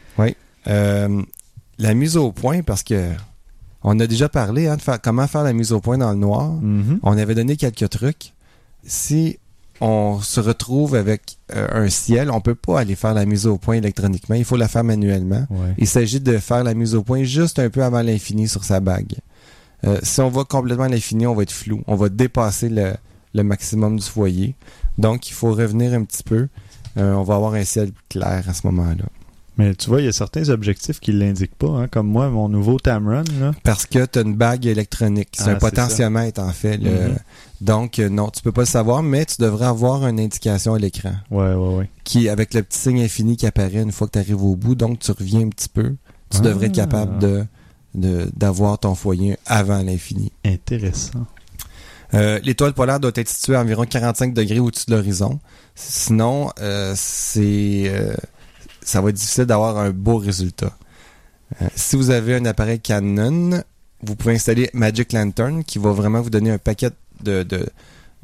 [0.68, 1.22] Euh,
[1.78, 3.10] la mise au point, parce que
[3.82, 6.16] on a déjà parlé hein, de faire, comment faire la mise au point dans le
[6.18, 6.52] noir.
[6.54, 7.00] Mhm.
[7.02, 8.32] On avait donné quelques trucs.
[8.84, 9.38] Si
[9.80, 13.58] on se retrouve avec euh, un ciel, on peut pas aller faire la mise au
[13.58, 14.34] point électroniquement.
[14.34, 15.46] Il faut la faire manuellement.
[15.50, 15.74] Ouais.
[15.78, 18.80] Il s'agit de faire la mise au point juste un peu avant l'infini sur sa
[18.80, 19.14] bague.
[19.84, 21.82] Euh, si on va complètement à l'infini, on va être flou.
[21.86, 22.94] On va dépasser le,
[23.34, 24.54] le maximum du foyer.
[24.98, 26.48] Donc, il faut revenir un petit peu.
[26.96, 29.04] Euh, on va avoir un ciel clair à ce moment-là.
[29.58, 32.28] Mais tu vois, il y a certains objectifs qui ne l'indiquent pas, hein, comme moi,
[32.28, 33.24] mon nouveau Tamron.
[33.40, 33.52] Là.
[33.62, 35.28] Parce que tu as une bague électronique.
[35.32, 36.76] C'est Ah, un c'est potentiomètre, en fait.
[36.76, 37.16] le- Mhm.
[37.62, 40.78] Donc, euh, non, tu peux pas le savoir, mais tu devrais avoir une indication à
[40.78, 41.90] l'écran Ouais, ouais, ouais.
[42.04, 44.74] qui, avec le petit signe infini qui apparaît une fois que tu arrives au bout,
[44.74, 45.94] donc tu reviens un petit peu.
[46.30, 46.40] Tu Ah.
[46.40, 47.44] devrais être capable de
[47.94, 50.30] de- d'avoir ton foyer avant l'infini.
[50.44, 51.24] Intéressant.
[52.12, 55.38] Euh, L'étoile polaire doit être située à environ 45 degrés au-dessus de l'horizon.
[55.74, 58.14] Sinon, euh, c'est euh,
[58.86, 60.72] ça va être difficile d'avoir un beau résultat.
[61.60, 63.62] Euh, si vous avez un appareil Canon,
[64.02, 66.90] vous pouvez installer Magic Lantern qui va vraiment vous donner un paquet
[67.22, 67.66] de, de,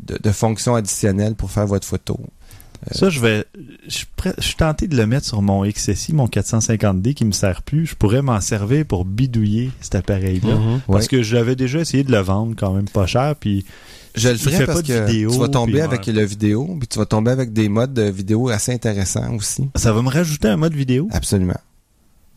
[0.01, 2.19] de, de fonctions additionnelles pour faire votre photo.
[2.91, 3.45] Ça, je vais.
[3.87, 7.25] Je suis prêt- je suis tenté de le mettre sur mon XSI, mon 450D qui
[7.25, 7.87] me sert plus.
[7.87, 10.57] Je pourrais m'en servir pour bidouiller cet appareil-là.
[10.57, 10.81] Mhm.
[10.89, 11.09] Parce Ouais.
[11.09, 13.65] que j'avais déjà essayé de le vendre quand même pas cher, puis
[14.15, 16.77] Je le ferai parce pas de que vidéo, tu vas tomber puis- avec le vidéo,
[16.79, 19.69] puis tu vas tomber avec des modes de vidéo assez intéressants aussi.
[19.77, 21.09] ça va me rajouter un mode vidéo?
[21.13, 21.59] Absolument.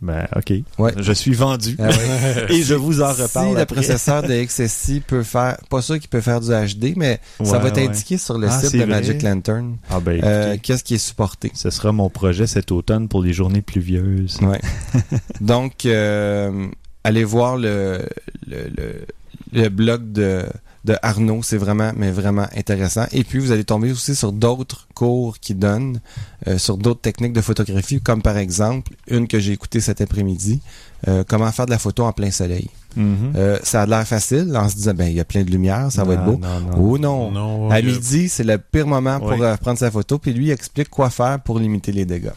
[0.02, 0.54] Ben, ok.
[0.78, 0.92] Ouais.
[1.00, 1.78] Je suis vendu.
[1.80, 2.46] Ah ouais.
[2.50, 3.52] Et je vous en reparle.
[3.54, 7.20] Si le processeur de XSI peut faire, pas sûr qu'il peut faire du HD, mais
[7.42, 7.88] ça Ouais, va être ouais.
[7.88, 8.88] indiqué sur le Ah, site de vrai?
[8.88, 9.78] Magic Lantern.
[9.90, 11.50] Ah ben, euh, Qu'est-ce qui est supporté.
[11.56, 14.38] ce sera mon projet cet automne pour les journées pluvieuses.
[14.42, 14.60] Ouais.
[15.42, 16.68] Donc, euh,
[17.06, 18.02] allez voir le,
[18.48, 19.06] le, le,
[19.54, 20.44] le blog de,
[20.86, 21.42] de Arnaud.
[21.44, 23.06] C'est vraiment, mais vraiment intéressant.
[23.12, 26.00] Et puis, vous allez tomber aussi sur d'autres cours qui donnent,
[26.48, 30.62] euh, sur d'autres techniques de photographie, comme par exemple, une que j'ai écoutée cet après-midi,
[31.08, 32.70] euh, comment faire de la photo en plein soleil.
[32.96, 33.34] Mhm.
[33.36, 35.92] Euh, ça a l'air facile en se disant, ben, il y a plein de lumière,
[35.92, 36.38] ça va être beau.
[36.42, 36.78] Non, non.
[36.80, 37.32] Oh non!
[37.32, 39.40] Non, À midi, c'est le pire moment pour Oui.
[39.60, 42.30] prendre sa photo, puis lui il explique quoi faire pour limiter les dégâts.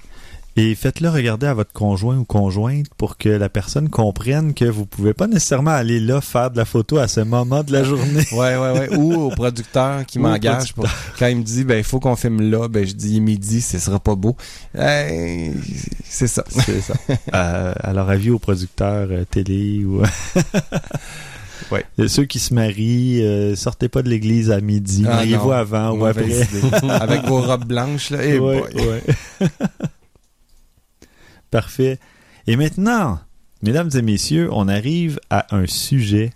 [0.60, 4.86] Et faites-le regarder à votre conjoint ou conjointe pour que la personne comprenne que vous
[4.86, 8.24] pouvez pas nécessairement aller là faire de la photo à ce moment de la journée.
[8.32, 8.96] Ouais, ouais, ouais.
[8.96, 10.86] Ou au producteur qui au m'engage pour
[11.18, 13.20] quand il me dit ben il faut qu'on filme là, ben je dis il est
[13.20, 14.36] midi, ce sera pas beau.
[14.76, 15.52] Euh,
[16.04, 16.44] c'est ça.
[16.48, 16.94] C'est ça.
[17.34, 20.02] Euh, alors, avis aux producteurs euh, télé ou.
[21.70, 21.84] Ouais.
[21.98, 25.04] Et Ceux qui se marient, euh, sortez pas de l'église à midi.
[25.06, 26.24] Ah, Mariez-vous avant ou après?
[26.24, 26.44] idée.
[26.88, 28.18] Avec vos robes blanches là.
[28.24, 28.86] Eh Ouais, boy.
[28.86, 29.48] ouais.
[31.50, 31.98] Parfait.
[32.46, 33.18] Et maintenant,
[33.62, 36.32] mesdames et messieurs, on arrive à un sujet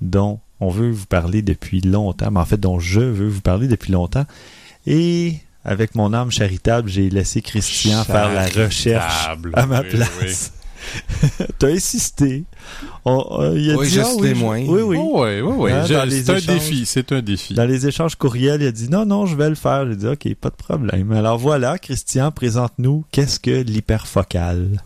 [0.00, 3.68] dont on veut vous parler depuis longtemps, mais en fait dont je veux vous parler
[3.68, 4.26] depuis longtemps.
[4.86, 10.52] Et avec mon âme charitable, j'ai laissé Christian faire la recherche à ma Oui, place.
[11.58, 12.44] T'as insisté.
[13.04, 14.58] On- euh, il a Oui, dit, je ah suis oui, témoin.
[14.66, 14.96] Oui, oui.
[15.00, 15.72] Oh, ouais, ouais, ouais.
[15.72, 16.46] Hein, c'est un échanges.
[16.46, 17.54] défi, c'est un défi.
[17.54, 19.86] Dans les échanges courriels, il a dit non, non, je vais le faire.
[19.88, 21.12] J'ai dit ok, pas de problème.
[21.12, 24.82] Alors voilà, Christian, présente-nous qu'est-ce que l'hyperfocal.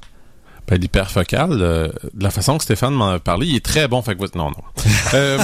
[0.69, 4.03] Ben, l'hyperfocal, euh, de la façon que Stéphane m'en a parlé, il est très bon.
[4.03, 4.57] Fait que, non, non.
[5.15, 5.39] Euh,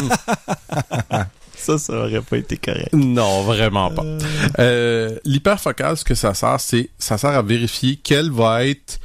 [1.56, 2.92] Ça, ça aurait pas été correct.
[2.92, 4.02] non, vraiment pas.
[4.58, 8.98] Euh, L'hyperfocal, ce que ça sert, c'est ça sert à vérifier quel va être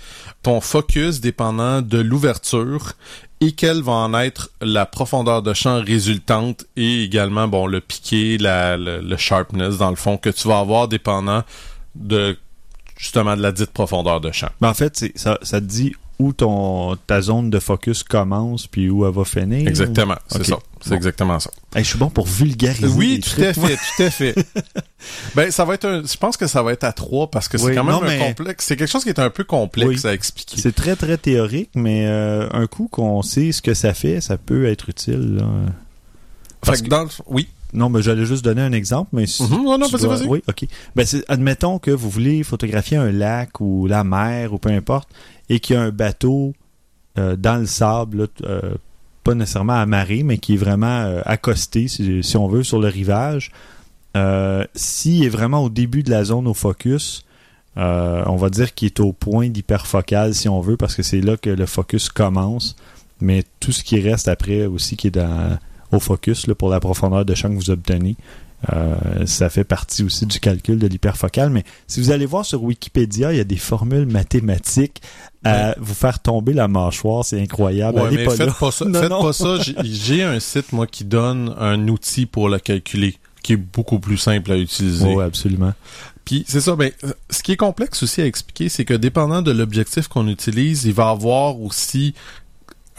[0.43, 2.93] ton focus dépendant de l'ouverture
[3.39, 8.37] et quelle va en être la profondeur de champ résultante et également bon le piqué,
[8.37, 11.43] la, le, sharpness dans le fond que tu vas avoir dépendant
[11.95, 12.37] de
[12.97, 14.49] justement de la dite profondeur de champ.
[14.61, 19.05] Mais en fait, ça te dit où ton ta zone de focus commence puis où
[19.05, 19.67] elle va finir.
[19.67, 20.57] Exactement, c'est ça.
[20.81, 20.95] C'est Bon.
[20.95, 21.49] exactement ça.
[21.75, 22.87] Hey, je suis bon pour vulgariser.
[22.87, 24.35] Oui, tout à fait, tout à fait.
[25.35, 27.57] ben, ça va être un, je pense que ça va être à trois parce que
[27.57, 28.65] c'est quand même non, un mais- complexe.
[28.65, 30.09] C'est quelque chose qui est un peu complexe Oui.
[30.09, 30.59] à expliquer.
[30.59, 34.37] C'est très très théorique, mais euh, un coup qu'on sait ce que ça fait, ça
[34.37, 35.35] peut être utile.
[35.37, 35.45] là.
[36.61, 37.47] parce Fait que dans le- oui.
[37.73, 40.15] Non, mais j'allais juste donner un exemple, mais si Mhm, non, non, tu vas-y, dois-
[40.15, 40.27] vas-y.
[40.27, 40.65] Oui, ok.
[40.95, 45.09] Ben, admettons que vous voulez photographier un lac ou la mer ou peu importe,
[45.49, 46.53] et qu'il y a un bateau
[47.17, 48.75] euh, dans le sable, euh,
[49.23, 53.51] pas nécessairement amarré, mais qui est vraiment euh, accosté, si, on veut, sur le rivage.
[54.73, 57.23] S'il est vraiment au début de la zone au focus,
[57.75, 61.37] on va dire qu'il est au point d'hyperfocal, si on veut, parce que c'est là
[61.37, 62.75] que le focus commence.
[63.21, 65.19] Mais tout ce qui reste après aussi, qui est
[65.91, 68.15] au focus pour la profondeur de champ que vous obtenez,
[68.73, 71.49] euh, ça fait partie aussi du calcul de l'hyperfocal.
[71.51, 75.01] Mais si vous allez voir sur Wikipédia, il y a des formules mathématiques
[75.43, 77.23] à vous faire tomber la mâchoire.
[77.23, 77.99] C'est incroyable.
[77.99, 78.85] Ouais, Allez mais pas faites pas ça.
[78.85, 79.21] Non, faites non.
[79.21, 79.57] pas ça.
[79.83, 84.17] J'ai- un site, moi, qui donne un outil pour le calculer, qui est beaucoup plus
[84.17, 85.05] simple à utiliser.
[85.05, 85.73] Oui, absolument.
[86.25, 86.91] Puis c'est ça, ben,
[87.29, 90.93] ce qui est complexe aussi à expliquer, c'est que dépendant de l'objectif qu'on utilise, il
[90.93, 92.15] va avoir aussi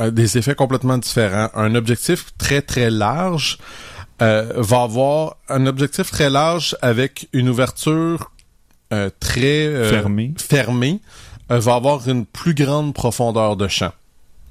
[0.01, 1.51] euh, des effets complètement différents.
[1.55, 3.59] Un objectif très très large
[4.23, 8.31] euh, va avoir un objectif très large avec une ouverture
[8.93, 10.35] euh, très euh, Fermé.
[10.39, 11.01] fermée,
[11.51, 13.93] euh, va avoir une plus grande profondeur de champ.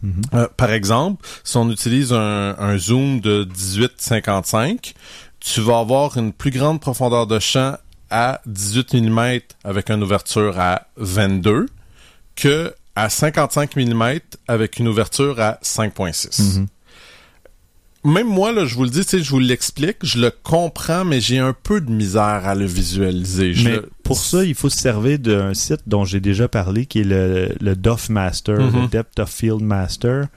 [0.03, 0.21] Mhm.
[0.33, 4.93] Euh, par exemple, si on utilise un, un zoom de 18-55,
[5.39, 7.75] tu vas avoir une plus grande profondeur de champ
[8.09, 11.67] à 18 mm avec une ouverture à 22
[12.35, 16.41] que à 55 mm avec une ouverture à 5.6.
[16.41, 16.67] Mhm.
[18.07, 21.39] Même moi, là, je vous le dis, je vous l'explique, je le comprends, mais j'ai
[21.39, 23.53] un peu de misère à le visualiser.
[23.53, 26.85] Je Mais le- pour ça, il faut se servir d'un site dont j'ai déjà parlé,
[26.85, 28.81] qui est le, le DOF Master, Mhm.
[28.83, 30.27] le Depth of Field Master.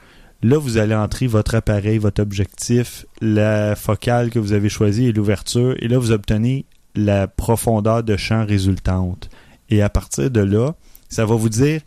[0.43, 5.13] Là, vous allez entrer votre appareil, votre objectif, la focale que vous avez choisie et
[5.13, 5.75] l'ouverture.
[5.81, 6.65] Et là, vous obtenez
[6.97, 9.29] la profondeur de champ résultante.
[9.69, 10.75] Et à partir de là,
[11.09, 11.83] ça va vous dire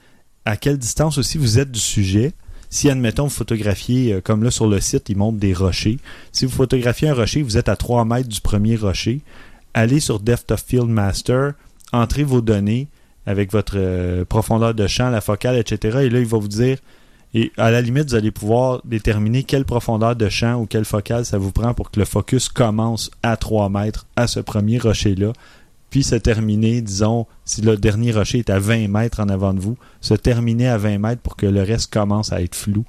[0.45, 2.31] à quelle distance aussi vous êtes du sujet.
[2.73, 5.99] Si, admettons, vous photographiez, euh, comme là sur le site, il montre des rochers.
[6.31, 9.21] Si vous photographiez un rocher, vous êtes à 3 mètres du premier rocher.
[9.75, 11.53] Allez sur Depth of Field Master,
[11.91, 12.87] entrez vos données
[13.27, 15.99] avec votre euh, profondeur de champ, la focale, etc.
[16.01, 16.79] Et là, il va vous dire,
[17.35, 21.25] et à la limite, vous allez pouvoir déterminer quelle profondeur de champ ou quelle focale
[21.25, 25.33] ça vous prend pour que le focus commence à 3 mètres à ce premier rocher-là,
[25.93, 29.59] puis se terminer, disons, si le dernier rocher est à 20 mètres en avant de
[29.59, 32.83] vous, se terminer à 20 mètres pour que le reste commence à être flou.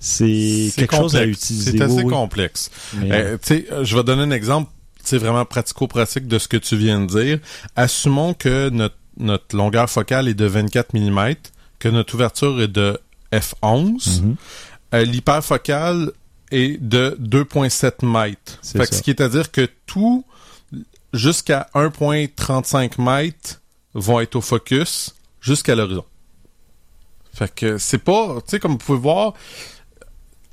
[0.00, 1.78] C'est quelque chose à utiliser.
[1.78, 2.12] C'est assez oui, oui.
[2.12, 2.72] complexe.
[3.00, 4.68] Mais, Euh, euh, je vais donner un exemple,
[5.04, 7.38] c'est vraiment pratico-pratique de ce que tu viens de dire.
[7.76, 11.34] Assumons que notre, notre longueur focale est de 24 mm,
[11.78, 12.98] que notre ouverture est de
[13.32, 14.22] f11.
[14.22, 14.34] Mhm.
[14.94, 16.10] Euh, L'hyperfocale
[16.50, 18.58] est de 2.7 mètres.
[18.64, 20.24] Fait que ce qui est à dire que tout
[21.12, 23.60] jusqu'à 1.35 mètres
[23.94, 26.04] vont être au focus jusqu'à l'horizon.
[27.34, 29.34] Fait que c'est pas, tu sais, comme vous pouvez voir,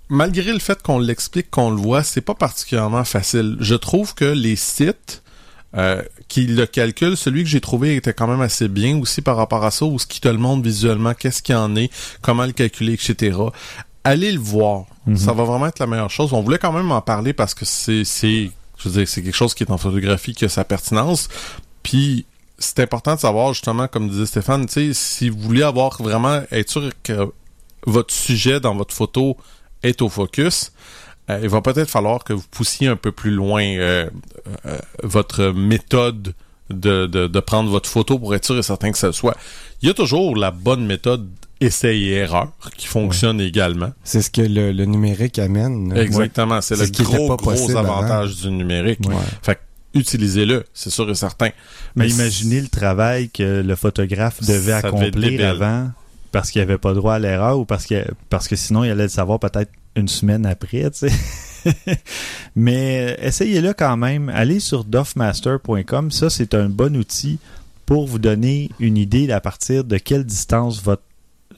[0.10, 3.58] malgré le fait qu'on l'explique, qu'on le voit, c'est pas particulièrement facile.
[3.60, 5.24] Je trouve que les sites
[5.76, 9.38] euh, qui le calculent, celui que j'ai trouvé était quand même assez bien aussi par
[9.38, 11.92] rapport à ça, où ce qui te le montre visuellement, qu'est-ce qu'il y en est,
[12.22, 13.38] comment le calculer, etc.
[14.04, 14.86] Allez le voir.
[15.06, 15.18] Mhm.
[15.18, 16.32] Ça va vraiment être la meilleure chose.
[16.34, 19.36] On voulait quand même en parler parce que c'est, c'est, je veux dire, c'est quelque
[19.36, 21.30] chose qui est en photographie qui a sa pertinence.
[21.84, 22.26] Puis
[22.60, 26.90] c'est important de savoir justement, comme disait Stéphane, si vous voulez avoir vraiment être sûr
[27.04, 27.32] que
[27.86, 29.38] votre sujet dans votre photo
[29.84, 30.72] est au focus,
[31.30, 34.10] euh, il va peut-être falloir que vous poussiez un peu plus loin euh,
[34.66, 36.34] euh, votre méthode
[36.70, 39.38] de, de, prendre votre photo pour être sûr et certain que le soit.
[39.82, 41.30] Il y a toujours la bonne méthode
[41.62, 43.92] essai et erreur qui fonctionne également.
[44.04, 45.96] C'est ce que le, le numérique amène.
[45.98, 49.00] Exactement, c'est le ce gros, pas gros possible avantage du numérique.
[49.08, 49.16] Ouais.
[49.42, 49.60] Fait que
[50.00, 51.50] utilisez-le, c'est sûr et certain.
[51.96, 55.92] Mais Mais imaginez le travail que le photographe devait accomplir avant.
[56.32, 59.04] parce qu'il avait pas droit à l'erreur ou parce que parce que sinon il allait
[59.04, 61.12] le savoir peut-être une semaine après, tu sais.
[62.56, 64.30] Mais euh, essayez-le quand même.
[64.30, 66.12] Allez sur doffmaster.com.
[66.12, 67.40] Ça, c'est un bon outil
[67.86, 71.04] pour vous donner une idée à partir de quelle distance votre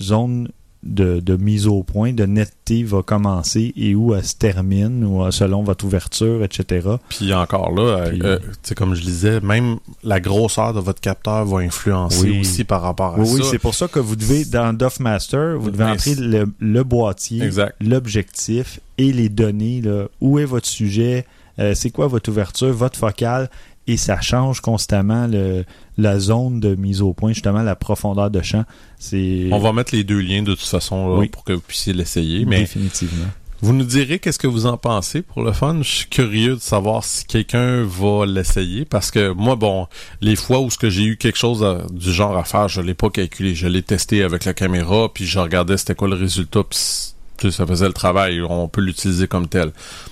[0.02, 0.50] zone
[0.82, 5.22] de, de mise au point, de netteté va commencer et où elle se termine, ou
[5.26, 6.88] euh, selon votre ouverture, etc.
[7.10, 8.40] Puis encore là, euh, Puis- euh,
[8.78, 12.40] comme je disais, même la grosseur de votre capteur va influencer Oui.
[12.40, 13.34] aussi par rapport à Oui, ça.
[13.34, 17.50] oui, c'est pour ça que vous devez, dans Duffmaster, vous devez entrer le, le boîtier,
[17.82, 19.82] l'objectif et les données.
[19.82, 20.06] Là.
[20.22, 21.26] Où est votre sujet?
[21.60, 23.50] euh, c'est quoi votre ouverture, votre focale?
[23.91, 25.65] Et ça change constamment le,
[25.97, 28.65] la zone de mise au point, justement la profondeur de champ.
[28.99, 31.28] C'est On va mettre les deux liens de toute façon là, Oui.
[31.30, 32.45] pour que vous puissiez l'essayer.
[32.45, 33.25] Mais définitivement.
[33.62, 35.78] vous nous direz qu'est-ce que vous en pensez pour le fun.
[35.82, 39.88] Je suis curieux de savoir si quelqu'un va l'essayer parce que moi, bon,
[40.21, 42.82] les fois où ce que j'ai eu quelque chose à- du genre à faire, je
[42.82, 43.56] l'ai pas calculé.
[43.56, 47.65] Je l'ai testé avec la caméra, puis je regardais c'était quoi le résultat, puis ça
[47.65, 48.39] faisait le travail.
[48.47, 49.71] On peut l'utiliser comme tel.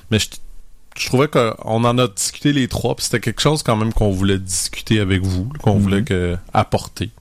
[0.10, 0.28] Mais je,
[0.98, 4.12] je trouvais qu'on en a discuté les trois, puis c'était quelque chose quand même qu'on
[4.12, 5.82] voulait discuter avec vous, qu'on Mhm.
[5.82, 7.12] voulait que, apporter.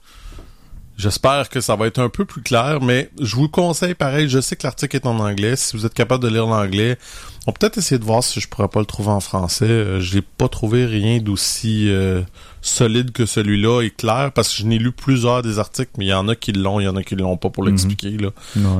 [0.97, 4.27] J'espère que ça va être un peu plus clair, mais je vous conseille pareil.
[4.29, 5.55] Je sais que l'article est en anglais.
[5.55, 6.97] Si vous êtes capable de lire l'anglais,
[7.45, 9.65] on peut peut-être essayer de voir si je pourrais pas le trouver en français.
[9.69, 12.23] Euh, J'ai pas trouvé rien d'aussi euh,
[12.63, 16.09] solide que celui-là et clair parce que je n'ai lu plusieurs des articles, mais il
[16.09, 17.69] y en a qui l'ont, il y en a qui l'ont pas pour Mhm.
[17.69, 18.17] l'expliquer.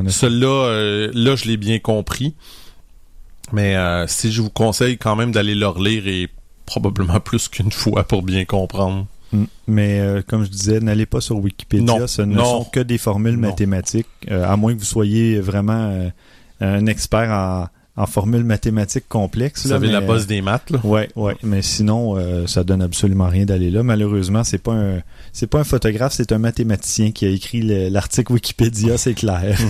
[0.08, 2.34] Celui-là, euh, là, je l'ai bien compris.
[3.54, 6.28] Mais euh, si je vous conseille quand même d'aller le relire et
[6.66, 9.08] probablement plus qu'une fois pour bien comprendre.
[9.32, 9.44] Mm.
[9.68, 12.44] Mais euh, comme je disais, n'allez pas sur Wikipédia, Non, ce ne non.
[12.44, 13.50] sont que des formules Non.
[13.50, 16.10] mathématiques, euh, à moins que vous soyez vraiment euh,
[16.62, 17.68] un expert en,
[18.02, 19.64] en formules mathématiques complexes.
[19.64, 20.80] Vous là, avez la base des maths, là.
[20.84, 23.82] Ouais, ouais, mais sinon, euh, ça donne absolument rien d'aller là.
[23.84, 25.02] Malheureusement, c'est pas un,
[25.34, 29.58] c'est pas un photographe, c'est un mathématicien qui a écrit le- l'article Wikipédia, c'est clair.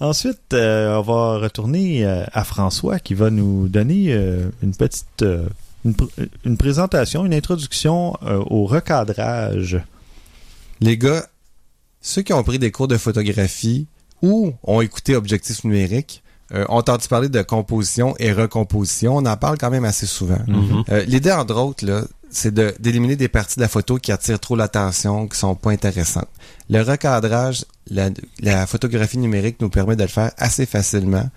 [0.00, 5.22] Ensuite, euh, on va retourner euh, à François qui va nous donner euh, une petite,
[5.22, 5.48] euh,
[5.84, 6.08] une, pr-
[6.44, 9.80] une présentation, une introduction euh, au recadrage.
[10.80, 11.26] Les gars,
[12.00, 13.86] ceux qui ont pris des cours de photographie
[14.22, 16.22] ou ont écouté Objectif numérique
[16.54, 19.16] euh, ont entendu parler de composition et recomposition.
[19.16, 20.38] On en parle quand même assez souvent.
[20.46, 20.84] Mhm.
[20.90, 24.56] Euh, L'idée, entre autres, c'est de- d'éliminer des parties de la photo qui attirent trop
[24.56, 26.28] l'attention, qui sont pas intéressantes.
[26.70, 28.10] Le recadrage, la,
[28.40, 31.28] la photographie numérique nous permet de le faire assez facilement.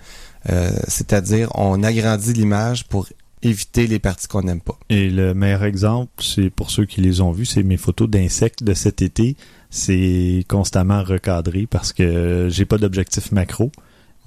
[0.49, 3.07] Euh, C'est-à-dire, on agrandit l'image pour
[3.43, 4.77] éviter les parties qu'on n'aime pas.
[4.89, 8.63] Et le meilleur exemple, c'est pour ceux qui les ont vus, c'est mes photos d'insectes
[8.63, 9.35] de cet été.
[9.69, 13.71] C'est constamment recadré parce que j'ai pas d'objectif macro.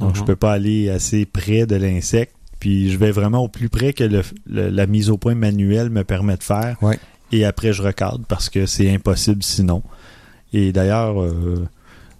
[0.00, 0.16] Donc, Mhm.
[0.16, 2.34] je peux pas aller assez près de l'insecte.
[2.60, 5.90] Puis, je vais vraiment au plus près que le- le- la mise au point manuelle
[5.90, 6.76] me permet de faire.
[6.82, 6.98] Ouais.
[7.32, 9.82] Et après, je recadre parce que c'est impossible sinon.
[10.52, 11.66] Et d'ailleurs, euh,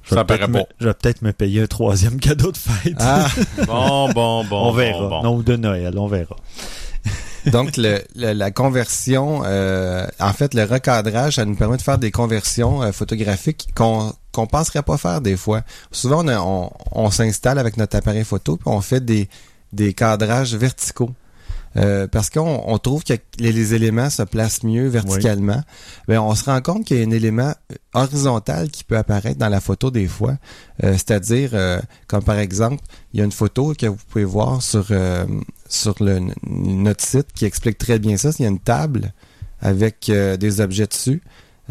[0.02, 0.64] je vais peut-être me- pas.
[0.80, 2.96] je vais peut-être me payer un troisième cadeau de fête.
[2.98, 3.28] Ah!
[3.66, 4.68] Bon, bon, bon.
[4.68, 4.98] on verra.
[4.98, 5.22] bon, bon.
[5.22, 6.36] Non, ou de Noël, on verra.
[7.52, 11.98] Donc, le, le- la conversion, euh, en fait, le recadrage, ça nous permet de faire
[11.98, 15.62] des conversions euh, photographiques qu'on qu'on penserait pas faire des fois.
[15.92, 19.28] Souvent, on, on s'installe avec notre appareil photo puis on fait des,
[19.74, 21.10] des cadrages verticaux.
[21.76, 25.60] Euh, parce qu'on on trouve que les, les éléments se placent mieux verticalement.
[26.06, 27.52] Ben, on se rend compte qu'il y a un élément
[27.94, 30.36] horizontal qui peut apparaître dans la photo des fois.
[30.84, 32.80] Euh, C'est-à-dire, euh, comme par exemple,
[33.12, 35.26] il y a une photo que vous pouvez voir sur, euh,
[35.68, 38.30] sur le, notre site qui explique très bien ça.
[38.38, 39.12] Il y a une table
[39.60, 41.22] avec euh, des objets dessus.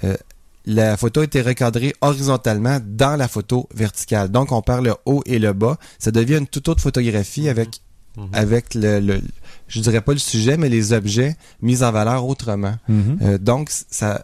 [0.04, 0.18] Euh,
[0.66, 4.30] la photo a été recadrée horizontalement dans la photo verticale.
[4.30, 5.78] Donc, on perd le haut et le bas.
[6.00, 7.82] Ça devient une toute autre photographie avec,
[8.18, 8.28] Mhm.
[8.34, 9.22] avec le, le,
[9.68, 12.76] je dirais pas le sujet, mais les objets mis en valeur autrement.
[12.88, 13.18] Mhm.
[13.24, 14.22] Euh, donc, ça,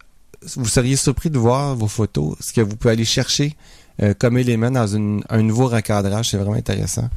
[0.56, 3.56] vous seriez surpris de voir vos photos, ce que vous pouvez aller chercher
[4.02, 6.30] euh, comme élément dans une- un nouveau recadrage.
[6.30, 7.10] C'est vraiment intéressant.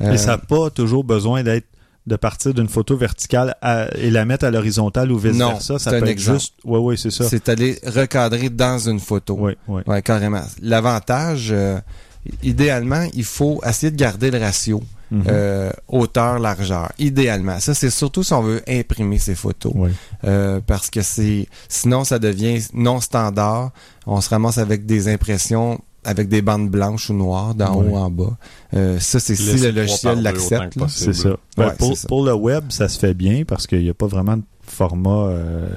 [0.00, 1.66] Euh, Et ça n'a pas toujours besoin d'être
[2.06, 5.78] de partir d'une photo verticale à- et la mettre à l'horizontale ou vice Non, versa.
[5.78, 6.38] Ça un peut être exemple.
[6.38, 6.54] juste.
[6.64, 7.24] Oui, oui, c'est ça.
[7.28, 9.36] c'est aller recadrer dans une photo.
[9.38, 9.82] Oui, oui.
[9.86, 10.42] Ouais, carrément.
[10.62, 11.78] L'avantage, euh,
[12.42, 15.24] idéalement, il faut essayer de garder le ratio Mhm.
[15.28, 16.92] euh, hauteur-largeur.
[16.98, 17.58] Idéalement.
[17.60, 19.72] Ça, c'est surtout si on veut imprimer ces photos.
[19.74, 19.90] Oui.
[20.24, 23.70] Euh, parce que c'est sinon ça devient non standard.
[24.06, 27.90] On se ramasse avec des impressions avec des bandes blanches ou noires d'en Ouais.
[27.92, 28.36] haut en bas.
[28.74, 30.78] Euh, ça, c'est si le logiciel l'accepte.
[30.88, 31.36] C'est ça.
[31.58, 32.08] Ben, Ouais, pour, c'est ça.
[32.08, 35.10] pour le web, ça se fait bien parce qu'il n'y a pas vraiment de format.
[35.28, 35.68] euh,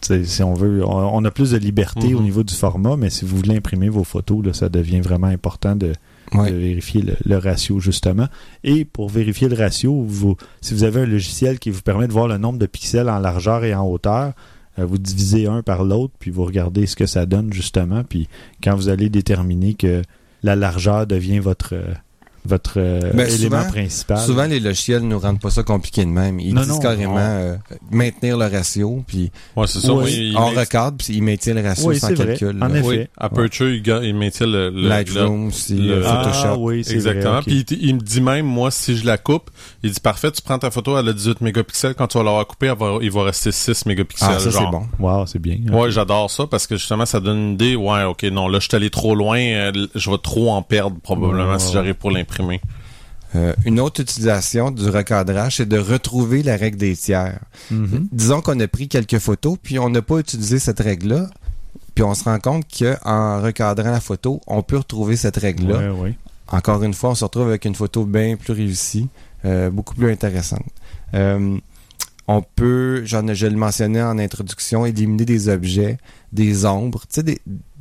[0.00, 2.16] si on veut, on, a plus de liberté Mhm.
[2.16, 5.26] au niveau du format, mais si vous voulez imprimer vos photos, là, ça devient vraiment
[5.26, 5.92] important de,
[6.50, 8.28] De vérifier le, le ratio justement.
[8.64, 12.12] Et pour vérifier le ratio, vous, si vous avez un logiciel qui vous permet de
[12.12, 14.32] voir le nombre de pixels en largeur et en hauteur,
[14.78, 18.04] Euh, vous divisez un par l'autre, puis vous regardez ce que ça donne justement.
[18.04, 18.28] Puis
[18.62, 20.02] quand vous allez déterminer que
[20.44, 21.94] la largeur devient votre euh,
[22.48, 24.18] votre euh, Ben, élément souvent- principal.
[24.18, 26.40] Souvent, les logiciels nous rendent pas ça compliqué de même.
[26.40, 27.56] Ils Non, disent non, carrément euh,
[27.90, 29.92] maintenir le ratio, puis Ouais, c'est ça.
[29.92, 32.26] Oui, il on met- recadre, puis il maintient le ratio Oui, sans vrai.
[32.28, 32.58] calcul.
[32.62, 32.86] En effet.
[32.86, 36.56] Oui, Aperture, il, il maintient le, le- Lightroom aussi, le- euh, ah, Photoshop.
[36.60, 37.32] oui, Exactement.
[37.34, 37.42] vrai.
[37.46, 39.50] Puis il, il me dit même, moi, si je la coupe,
[39.82, 41.94] il dit parfait, tu prends ta photo, elle a 18 mégapixels.
[41.94, 44.28] Quand tu vas l'avoir coupée, va- il va rester 6 mégapixels.
[44.32, 44.86] Ah, ça, c'est bon.
[44.98, 45.58] Wow, c'est bien.
[45.70, 47.76] Ouais, j'adore ça parce que justement, ça donne une idée.
[47.76, 49.38] Ouais, ok, non, là, je suis allé trop loin.
[49.94, 52.37] je vais trop en perdre probablement si j'arrive pour l'imprimer.
[53.36, 57.38] Euh, une autre utilisation du recadrage, c'est de retrouver la règle des tiers.
[57.70, 58.08] Mhm.
[58.10, 61.28] Disons qu'on a pris quelques photos, puis on n'a pas utilisé cette règle-là,
[61.94, 65.92] puis on se rend compte qu'en recadrant la photo, on peut retrouver cette règle-là.
[65.92, 66.18] Ouais, ouais.
[66.50, 69.08] Encore une fois, on se retrouve avec une photo bien plus réussie,
[69.44, 70.64] euh, beaucoup plus intéressante.
[71.12, 71.58] Euh,
[72.26, 75.98] on peut, j'en ai, je le mentionnais en introduction, éliminer des objets,
[76.32, 77.40] des ombres, tu sais, des,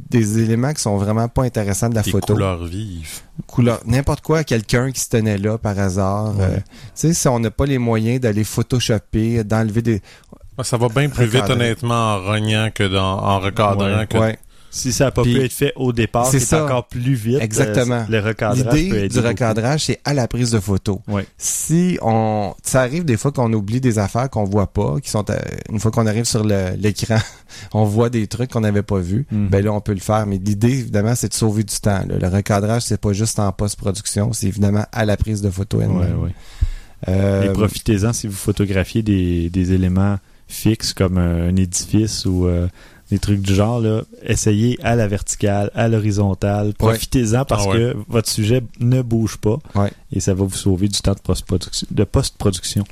[0.09, 2.33] des éléments qui sont vraiment pas intéressants de la Des photo.
[2.33, 3.19] couleurs vives.
[3.45, 6.35] Couleur, n'importe quoi, quelqu'un qui se tenait là par hasard.
[6.37, 6.43] Ouais.
[6.43, 6.63] euh, tu
[6.95, 9.93] sais, si on n'a pas les moyens d'aller photoshopper, d'enlever des...
[10.57, 13.97] Ouais, Ça va bien plus vite, honnêtement, en rognant que dans, en recadrant.
[13.99, 14.07] Ouais.
[14.07, 14.39] que- Ouais.
[14.69, 17.39] Si ça n'a pas Puis, pu être fait au départ, c'est encore plus vite.
[17.41, 17.95] Exactement.
[17.95, 21.01] euh, le recadrage peut L'idée du recadrage, c'est à la prise de photo.
[21.37, 25.27] Si on, ça arrive des fois qu'on oublie des affaires qu'on voit pas, qui sont,
[25.29, 25.37] à-
[25.71, 27.17] une fois qu'on arrive sur l'écran,
[27.73, 29.25] on voit des trucs qu'on n'avait pas vus.
[29.31, 29.47] Mhm.
[29.49, 30.25] Ben là, on peut le faire.
[30.27, 32.03] Mais l'idée, évidemment, c'est de sauver du temps.
[32.07, 32.17] là.
[32.19, 35.85] Le recadrage, c'est pas juste en post-production, c'est évidemment à la prise de photo ouais.
[37.07, 42.47] Euh, Et profitez-en si vous photographiez des, des éléments fixes comme un, un édifice ou
[42.47, 42.67] euh,
[43.09, 43.79] des trucs du genre.
[43.79, 44.01] Là.
[44.23, 46.73] Essayez à la verticale, à l'horizontale.
[46.77, 47.77] Profitez-en parce Ah ouais.
[47.77, 49.91] que votre sujet ne bouge pas Ouais.
[50.11, 51.87] et ça va vous sauver du temps de post-production.
[51.91, 52.83] De post-production.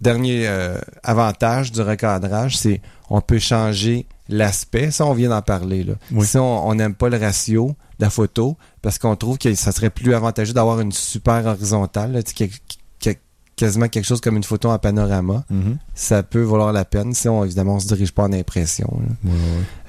[0.00, 4.90] Dernier euh, avantage du recadrage, c'est on peut changer l'aspect.
[4.92, 5.82] Ça, on vient d'en parler.
[5.82, 5.94] Là.
[6.12, 6.24] Oui.
[6.26, 9.90] Si on n'aime pas le ratio de la photo, parce qu'on trouve que ça serait
[9.90, 12.44] plus avantageux d'avoir une super horizontale, là, que-
[13.58, 15.44] quasiment quelque chose comme une photo en panorama,
[15.94, 18.88] ça peut valoir la peine si on, évidemment, on se dirige pas en impression.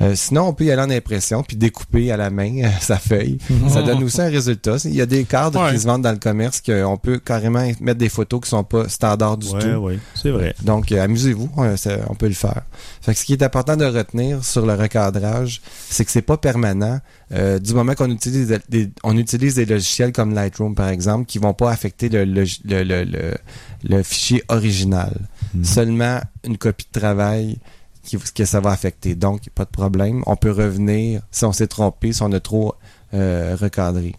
[0.02, 2.98] Euh, sinon, on peut y aller en impression puis découper à la main euh, sa
[2.98, 3.38] feuille.
[3.70, 4.78] ça donne aussi un résultat.
[4.86, 5.72] Il y a des cadres Ouais.
[5.74, 8.88] qui se vendent dans le commerce qu'on peut carrément mettre des photos qui sont pas
[8.90, 9.56] standards du tout.
[9.58, 10.56] ouais, c'est vrai.
[10.64, 12.62] Donc, euh, amusez-vous, on peut le faire.
[13.02, 16.38] Fait que ce qui est important de retenir sur le recadrage, c'est que c'est pas
[16.38, 17.00] permanent.
[17.32, 21.26] Euh, du moment qu'on utilise des, des- on utilise des logiciels comme Lightroom, par exemple,
[21.26, 23.36] qui vont pas affecter le, log- le, le, le-
[23.84, 25.16] le fichier original.
[25.54, 25.64] Mhm.
[25.64, 27.60] Seulement une copie de travail
[28.04, 29.14] qui, que ça va affecter.
[29.14, 30.24] Donc, pas de problème.
[30.26, 32.74] On peut revenir si on s'est trompé, si on a trop
[33.14, 34.16] euh, recadré.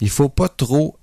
[0.00, 0.96] Il faut pas trop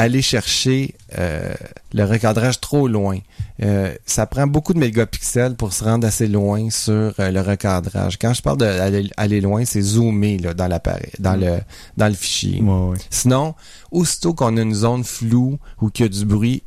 [0.00, 1.52] aller chercher euh,
[1.92, 3.18] le recadrage trop loin.
[3.62, 8.16] Euh, ça prend beaucoup de mégapixels pour se rendre assez loin sur euh, le recadrage.
[8.18, 11.58] Quand je parle d'aller aller loin, c'est zoomer là, dans l'appareil, dans le
[11.96, 12.62] dans le fichier.
[12.62, 12.98] Ouais, ouais.
[13.10, 13.54] Sinon,
[13.90, 16.62] aussitôt qu'on a une zone floue ou qu'il y a du bruit,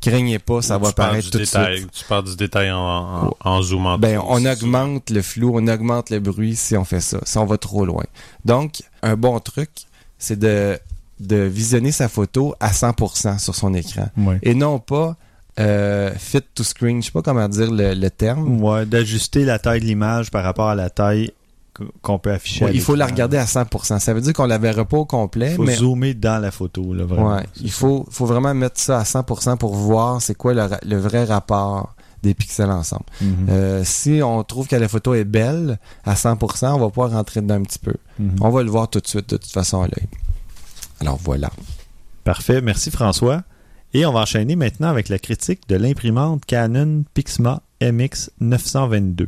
[0.00, 1.92] craignez pas, ça Ou va apparaître tout de suite.
[1.92, 3.96] Tu parles du détail en, en, en zoomant.
[3.98, 7.46] Ben, on augmente le flou, on augmente le bruit si on fait ça, si on
[7.46, 8.04] va trop loin.
[8.44, 9.70] Donc, un bon truc,
[10.18, 10.78] c'est de,
[11.20, 14.08] de visionner sa photo à 100% sur son écran.
[14.42, 15.16] Et non pas
[15.58, 18.62] euh, fit to screen, je sais pas comment dire le, le terme.
[18.62, 21.32] Ouais, d'ajuster la taille de l'image par rapport à la taille
[21.74, 22.64] qu- qu'on peut afficher.
[22.64, 23.98] Ouais, il faut la regarder à 100%.
[23.98, 26.50] Ça veut dire qu'on la verra pas au complet, Il faut mais zoomer dans la
[26.50, 27.34] photo, là, vraiment.
[27.36, 31.24] ouais, il faut, faut vraiment mettre ça à 100% pour voir c'est quoi le vrai
[31.24, 33.04] rapport des pixels ensemble.
[33.20, 33.46] Mhm.
[33.50, 37.40] Euh, si on trouve que la photo est belle à 100%, on va pouvoir rentrer
[37.42, 37.94] dedans un petit peu.
[38.18, 38.36] Mhm.
[38.40, 40.06] On va le voir tout de suite, de toute façon, à l'œil.
[41.00, 41.50] Alors voilà.
[42.24, 43.42] Parfait, merci François.
[43.92, 49.26] Et on va enchaîner maintenant avec la critique de l'imprimante Canon Pixma MX 922.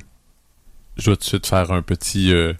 [0.96, 2.52] Je dois tout de suite faire un petit, euh,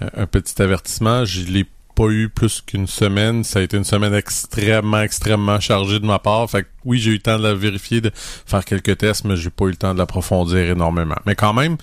[0.00, 1.24] un petit avertissement.
[1.24, 3.42] Je l'ai pas eu plus qu'une semaine.
[3.44, 6.48] Ça a été une semaine extrêmement, extrêmement chargée de ma part.
[6.48, 9.36] Fait que oui, j'ai eu le temps de la vérifier, de faire quelques tests, mais
[9.36, 11.16] j'ai pas eu le temps de l'approfondir énormément.
[11.26, 11.76] Mais quand même,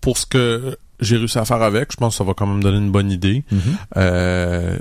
[0.00, 2.62] pour ce que j'ai réussi à faire avec, je pense que ça va quand même
[2.62, 3.44] donner une bonne idée.
[3.96, 4.78] Euh,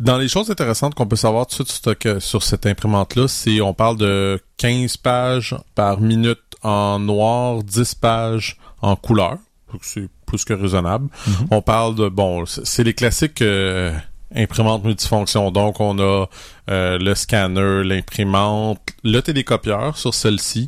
[0.00, 3.26] dans les choses intéressantes qu'on peut savoir tout de suite sur, ce- sur cette imprimante-là,
[3.28, 9.38] c'est on parle de 15 pages par minute en noir, 10 pages en couleur.
[9.82, 11.08] C'est plus que raisonnable.
[11.50, 13.92] On parle de, bon, c'est les classiques euh,
[14.34, 15.50] imprimantes multifonctions.
[15.50, 16.26] Donc, on a
[16.70, 20.66] euh, le scanner, l'imprimante, le télécopieur sur celle-ci.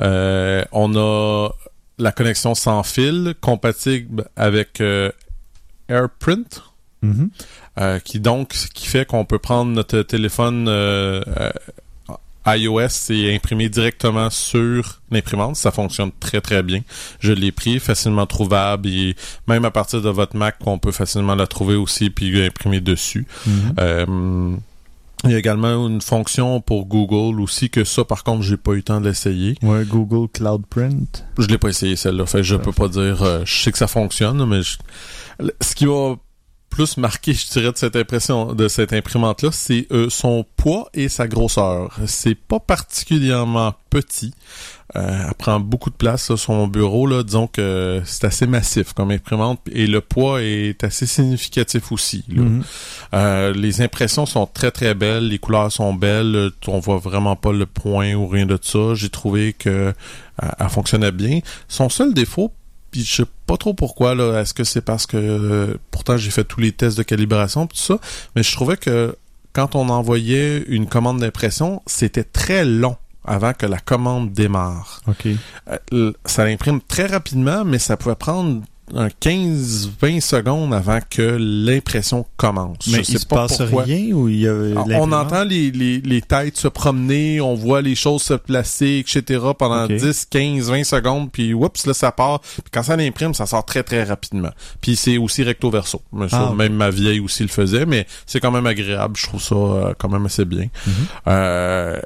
[0.00, 1.48] Euh, on a
[1.98, 4.80] la connexion sans fil compatible avec
[5.88, 6.44] AirPrint.
[7.02, 7.30] Mhm.
[7.78, 11.50] Euh, qui donc qui fait qu'on peut prendre notre téléphone euh, euh,
[12.46, 15.56] iOS, c'est imprimé directement sur l'imprimante.
[15.56, 16.80] Ça fonctionne très très bien.
[17.20, 19.16] Je l'ai pris, facilement trouvable et
[19.48, 23.26] même à partir de votre Mac, on peut facilement la trouver aussi puis imprimer dessus.
[23.78, 24.54] Euh,
[25.24, 28.72] il y a également une fonction pour Google aussi que ça, par contre, j'ai pas
[28.72, 29.56] eu le temps de l'essayer.
[29.62, 31.24] Ouais, Google Cloud Print.
[31.38, 32.26] Je l'ai pas essayé celle-là.
[32.26, 33.22] Fait je peux pas dire.
[33.22, 34.76] euh, je sais que ça fonctionne, mais je-
[35.62, 36.14] ce qui va
[36.76, 41.08] plus marquer, je dirais, de cette impression, de cette imprimante-là, c'est euh, son poids et
[41.08, 41.96] sa grosseur.
[42.06, 44.34] C'est pas particulièrement petit.
[44.94, 47.06] Euh, elle prend beaucoup de place là, sur mon bureau.
[47.06, 47.22] Là.
[47.22, 52.24] Disons que c'est assez massif comme imprimante et le poids est assez significatif aussi.
[52.28, 52.42] là.
[52.42, 52.62] Mhm.
[53.14, 57.52] Euh, les impressions sont très très belles, les couleurs sont belles, on voit vraiment pas
[57.52, 58.92] le point ou rien de ça.
[58.92, 59.94] J'ai trouvé que
[60.58, 61.40] elle fonctionnait bien.
[61.68, 62.52] Son seul défaut,
[62.90, 66.30] puis je sais pas trop pourquoi là, est-ce que c'est parce que euh, pourtant j'ai
[66.30, 67.98] fait tous les tests de calibration tout ça,
[68.34, 69.16] mais je trouvais que
[69.52, 75.00] quand on envoyait une commande d'impression, c'était très long avant que la commande démarre.
[75.06, 75.28] OK.
[75.92, 78.62] Euh, ça l'imprime très rapidement, mais ça pouvait prendre
[78.92, 82.86] 15-20 secondes avant que l'impression commence.
[82.86, 83.82] Mais Je sais il se pas passe pourquoi.
[83.82, 87.54] rien ou il y a Alors, on entend les, les, les têtes se promener, on
[87.54, 89.40] voit les choses se placer, etc.
[89.58, 89.92] pendant Ok.
[89.96, 92.40] 10, 15, 20 secondes, puis oups, là, ça part.
[92.40, 94.50] Puis quand ça l'imprime, ça sort très, très rapidement.
[94.80, 96.00] Puis c'est aussi recto-verso.
[96.12, 96.54] Mais ça, Ah.
[96.54, 99.16] Même ma vieille aussi le faisait, mais c'est quand même agréable.
[99.16, 100.68] Je trouve ça euh, quand même assez bien.
[100.86, 100.92] Mhm.
[101.28, 102.00] Euh,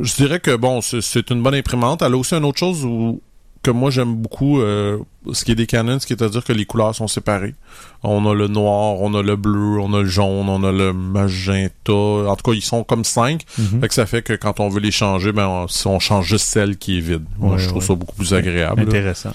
[0.00, 2.02] je dirais que, bon, c'est- c'est une bonne imprimante.
[2.02, 3.20] Elle a aussi une autre chose où
[3.66, 4.98] que moi j'aime beaucoup euh,
[5.32, 7.54] ce qui est des Canon, ce qui est à dire que les couleurs sont séparées.
[8.02, 10.92] On a le noir, on a le bleu, on a le jaune, on a le
[10.92, 11.92] magenta.
[11.92, 13.42] En tout cas, ils sont comme cinq.
[13.80, 16.26] Fait que ça fait que quand on veut les changer, ben on, si on change
[16.26, 17.24] juste celle qui est vide.
[17.38, 17.88] Moi, Ouais, je trouve ouais.
[17.88, 18.80] ça beaucoup plus agréable.
[18.80, 19.34] Intéressant.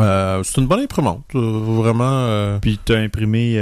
[0.00, 2.58] Euh, c'est une bonne imprimante, euh, vraiment.
[2.60, 3.56] Puis tu as imprimé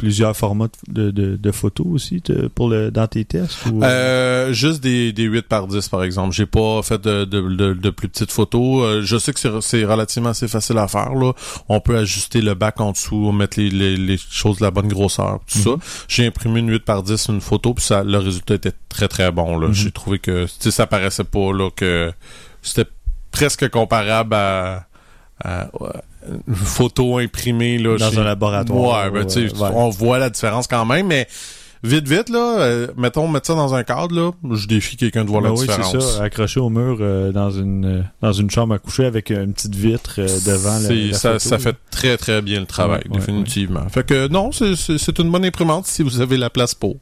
[0.00, 3.66] plusieurs formats de, de, de photos aussi te- pour le, dans tes tests?
[3.66, 6.34] Ou, Euh, juste des, des 8 par 10 par exemple.
[6.34, 8.84] J'ai pas fait de, de, de, plus petites photos.
[8.84, 11.14] Euh, je sais que c'est- c'est relativement assez facile à faire.
[11.14, 11.32] Là.
[11.68, 14.88] On peut ajuster le bac en dessous, mettre les, les, les choses de la bonne
[14.88, 15.70] grosseur, tout ça.
[16.08, 19.30] J'ai imprimé une 8 par 10 une photo, puis ça, le résultat était très très
[19.30, 19.58] bon.
[19.58, 19.68] là.
[19.68, 19.74] Mhm.
[19.74, 22.12] J'ai trouvé que ça paraissait pas là que
[22.62, 22.88] c'était
[23.30, 24.86] presque comparable à,
[25.46, 29.70] une photo imprimée là, Dans chez- un laboratoire, Ouais, ben, euh, ouais.
[29.74, 31.26] on voit la différence quand même, mais
[31.82, 35.30] vite vite là, euh, mettons mettre ça dans un cadre là, je défie quelqu'un de
[35.30, 36.16] voir Ben la oui, c'est différence.
[36.16, 39.54] ça, accroché au mur euh, dans une euh, dans une chambre à coucher avec une
[39.54, 41.48] petite vitre euh, devant la, C'est- la ça, photo.
[41.48, 43.88] ça fait très très bien le travail, Ouais, définitivement.
[43.88, 46.96] Fait que non, c'est- c'est c'est une bonne imprimante si vous avez la place pour.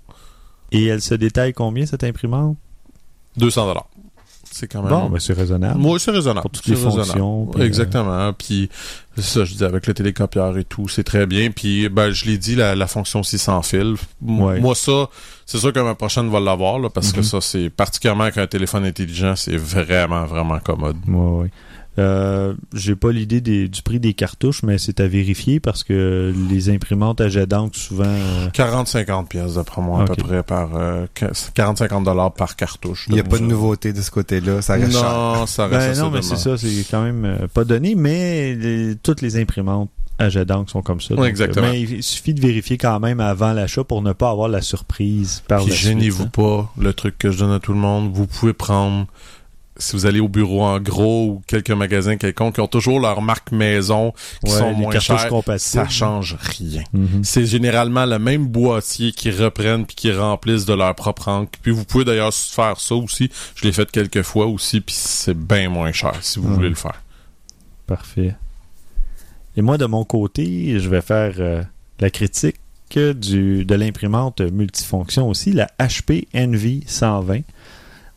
[0.70, 2.56] Et elle se détaille combien cette imprimante?
[3.36, 3.88] 200 dollars.
[4.50, 4.90] C'est quand même.
[4.90, 5.78] Bon, ben c'est raisonnable.
[5.78, 6.42] Moi, c'est raisonnable.
[6.42, 8.32] Pour toutes les fonctions, puis, euh, Exactement.
[8.32, 8.68] Puis,
[9.16, 11.50] c'est ça, je dis avec le télécopieur et tout, c'est très bien.
[11.50, 13.94] Puis, ben, je l'ai dit, la, la fonction aussi sans fil.
[14.26, 14.60] M- Ouais.
[14.60, 15.08] Moi, ça,
[15.46, 17.24] c'est sûr que ma prochaine va l'avoir, là, parce que Mhm.
[17.24, 20.96] ça, c'est particulièrement avec un téléphone intelligent, c'est vraiment, vraiment commode.
[21.06, 21.50] Ouais, ouais.
[21.98, 26.32] Euh, J'ai pas l'idée des- du prix des cartouches, mais c'est à vérifier parce que
[26.48, 28.04] les imprimantes à jet d'encre, souvent.
[28.06, 31.06] euh, 40-50 pièces d'après moi, à peu près, par, euh,
[31.54, 33.06] 40-50 dollars par cartouche.
[33.08, 34.62] Il n'y a pas de nouveauté de ce côté-là.
[34.62, 34.92] Ça reste.
[34.92, 38.54] Non, ça reste Ben non, mais c'est ça, c'est quand même euh, pas donné, mais
[38.54, 39.90] les- toutes les imprimantes
[40.20, 41.14] à jet d'encre sont comme ça.
[41.26, 41.66] Exactement.
[41.68, 44.62] euh, mais il suffit de vérifier quand même avant l'achat pour ne pas avoir la
[44.62, 46.30] surprise par Puis la suite, gênez-vous hein.
[46.32, 49.06] pas, le truc que je donne à tout le monde, vous pouvez prendre,
[49.78, 53.22] si vous allez au bureau en gros ou quelques magasins quelconques qui ont toujours leur
[53.22, 54.12] marque maison,
[54.44, 55.58] qui Ouais, sont moins chères, compatibles.
[55.60, 56.82] ça change rien.
[56.92, 57.22] Mhm.
[57.22, 61.52] C'est généralement le même boîtier qui reprennent puis qui remplissent de leur propre encre.
[61.62, 63.30] Puis vous pouvez d'ailleurs faire ça aussi.
[63.54, 66.54] Je l'ai fait quelques fois aussi, puis c'est bien moins cher si vous Ouais.
[66.54, 67.00] voulez le faire.
[67.86, 68.34] Parfait.
[69.56, 71.62] Et moi, de mon côté, je vais faire euh,
[72.00, 72.56] la critique
[72.94, 77.40] du, de l'imprimante multifonction aussi, la HP Envy 120.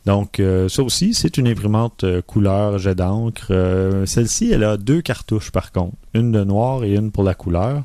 [0.04, 3.46] Donc, euh, ça aussi, c'est une imprimante euh, couleur jet d'encre.
[3.50, 7.34] Euh, Celle-ci, elle a deux cartouches par contre, une de noir et une pour la
[7.34, 7.84] couleur.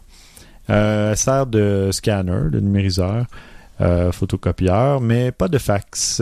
[0.68, 3.26] Elle sert de scanner, de numériseur,
[4.11, 6.22] photocopieur, mais pas de fax.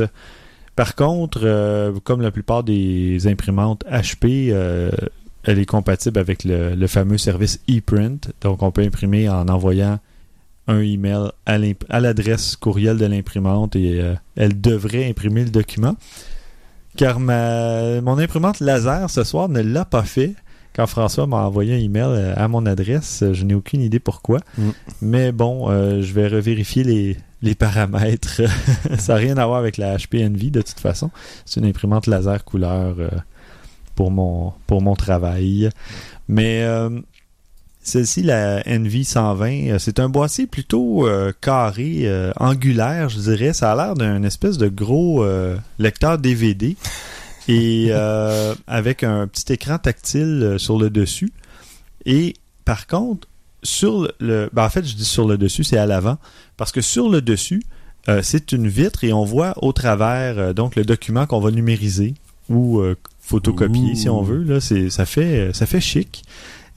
[0.76, 7.18] Par contre, comme la plupart des imprimantes HP, elle est compatible avec le, le fameux
[7.18, 8.20] service ePrint.
[8.42, 9.98] Donc, on peut imprimer en envoyant
[10.68, 15.96] un email à l'adresse courriel de l'imprimante et euh, elle devrait imprimer le document.
[16.98, 20.34] Car ma, mon imprimante laser ce soir ne l'a pas fait.
[20.74, 24.40] Quand François m'a envoyé un email euh, à mon adresse, je n'ai aucune idée pourquoi.
[24.58, 24.70] Mm.
[25.02, 28.42] Mais bon, euh, je vais revérifier les, les paramètres.
[28.98, 31.12] Ça n'a rien à voir avec la HP Envy de toute façon.
[31.46, 33.10] C'est une imprimante laser couleur euh,
[33.94, 35.70] pour, mon, pour mon travail.
[36.28, 36.90] Mais euh,
[37.86, 43.54] Celle-ci, la NV120, euh, c'est un boîtier plutôt euh, carré, euh, angulaire, je dirais.
[43.54, 46.76] Ça a l'air d'un espèce de gros euh, lecteur DVD
[47.48, 51.32] et euh, avec un petit écran tactile sur le dessus.
[52.08, 52.34] Et
[52.66, 53.28] par contre,
[53.62, 56.18] sur le, ben, en fait, je dis sur le dessus, c'est à l'avant,
[56.58, 57.62] parce que sur le dessus,
[58.22, 62.14] c'est une vitre et on voit au travers donc le document qu'on va numériser
[62.50, 62.80] ou
[63.20, 63.96] photocopier Ouh.
[63.96, 64.44] si on veut.
[64.44, 66.24] Là, c'est ça fait ça fait chic.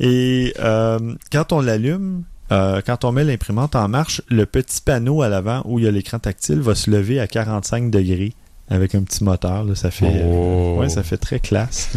[0.00, 2.22] Et euh, quand on l'allume,
[2.52, 5.88] euh, quand on met l'imprimante en marche, le petit panneau à l'avant où il y
[5.88, 8.32] a l'écran tactile va se lever à 45 degrés
[8.70, 9.64] avec un petit moteur.
[9.64, 10.76] Là, ça fait Oh.
[10.78, 11.96] ouais, ça fait très classe.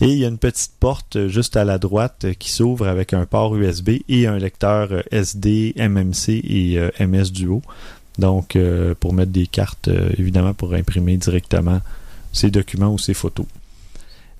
[0.00, 3.26] Et il y a une petite porte juste à la droite qui s'ouvre avec un
[3.26, 7.62] port USB et un lecteur euh, SD, MMC et MS Duo.
[8.18, 11.80] Donc, euh, pour mettre des cartes, euh, évidemment, pour imprimer directement
[12.32, 13.46] ces documents ou ces photos.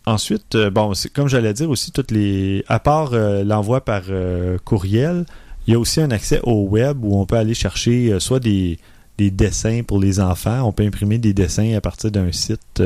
[0.06, 2.64] Ensuite, euh, bon, comme j'allais dire aussi, toutes les.
[2.68, 5.24] À part euh, l'envoi par euh, courriel,
[5.66, 8.38] il y a aussi un accès au web où on peut aller chercher euh, soit
[8.40, 8.78] des,
[9.16, 10.62] des dessins pour les enfants.
[10.64, 12.82] On peut imprimer des dessins à partir d'un site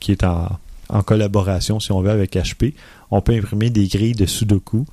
[0.00, 0.58] qui est en,
[0.88, 2.72] en collaboration, si on veut, avec HP.
[3.10, 4.86] On peut imprimer des grilles de Sudoku.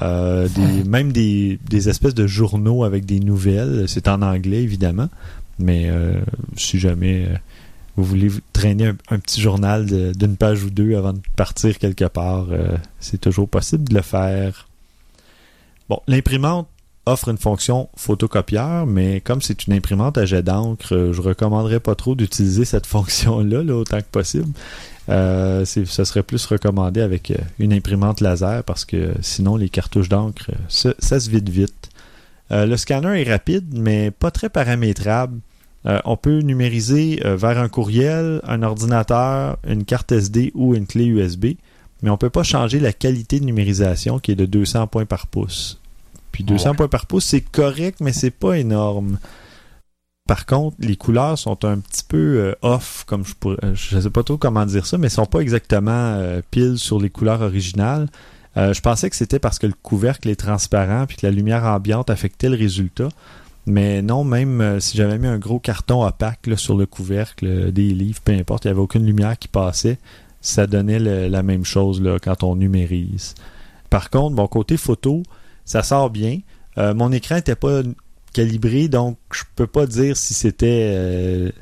[0.00, 3.86] des, même des, des espèces de journaux avec des nouvelles.
[3.88, 5.08] C'est en anglais, évidemment.
[5.58, 5.90] Mais
[6.56, 7.26] si jamais
[7.96, 12.46] vous voulez traîner un, petit journal d'une page ou deux avant de partir quelque part,
[12.50, 14.68] euh, c'est toujours possible de le faire.
[15.88, 16.68] Bon, l'imprimante
[17.06, 21.80] offre une fonction photocopieur, mais comme c'est une imprimante à jet d'encre, euh, je recommanderais
[21.80, 24.52] pas trop d'utiliser cette fonction-là là, autant que possible.
[25.08, 30.50] Euh, ce serait plus recommandé avec une imprimante laser parce que sinon les cartouches d'encre,
[30.68, 31.90] ça, se vide vite.
[32.50, 35.38] Le scanner est rapide, mais pas très paramétrable.
[35.86, 40.86] Euh, on peut numériser euh, vers un courriel, un ordinateur, une carte SD ou une
[40.86, 41.54] clé USB,
[42.02, 45.28] mais on peut pas changer la qualité de numérisation qui est de 200 points par
[45.28, 45.80] pouce.
[46.32, 49.18] Puis 200 points par pouce, c'est correct, mais c'est pas énorme.
[50.26, 54.10] Par contre, les couleurs sont un petit peu euh, off, comme je pourrais, je sais
[54.10, 56.20] pas trop comment dire ça, mais sont pas exactement
[56.50, 58.08] pile sur les couleurs originales.
[58.56, 62.08] Je pensais que c'était parce que le couvercle est transparent puis que la lumière ambiante
[62.08, 63.10] affectait le résultat.
[63.66, 67.70] Mais non, même euh, si j'avais mis un gros carton opaque sur le couvercle, euh,
[67.72, 69.98] des livres, peu importe, il n'y avait aucune lumière qui passait,
[70.40, 73.34] ça donnait la même chose quand on numérise.
[73.90, 75.24] Par contre, bon, côté photo,
[75.64, 76.38] ça sort bien.
[76.78, 77.82] Euh, mon écran n'était pas
[78.32, 81.52] calibré, donc je peux pas dire si c'était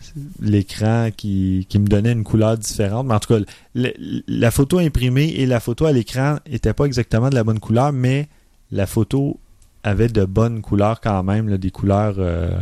[0.43, 3.07] l'écran qui, me donnait une couleur différente.
[3.07, 3.41] Mais en tout cas,
[3.75, 7.91] la photo imprimée et la photo à l'écran n'étaient pas exactement de la bonne couleur,
[7.91, 8.29] mais
[8.71, 9.39] la photo
[9.85, 12.59] avait de bonnes couleurs quand même, là, des couleurs euh,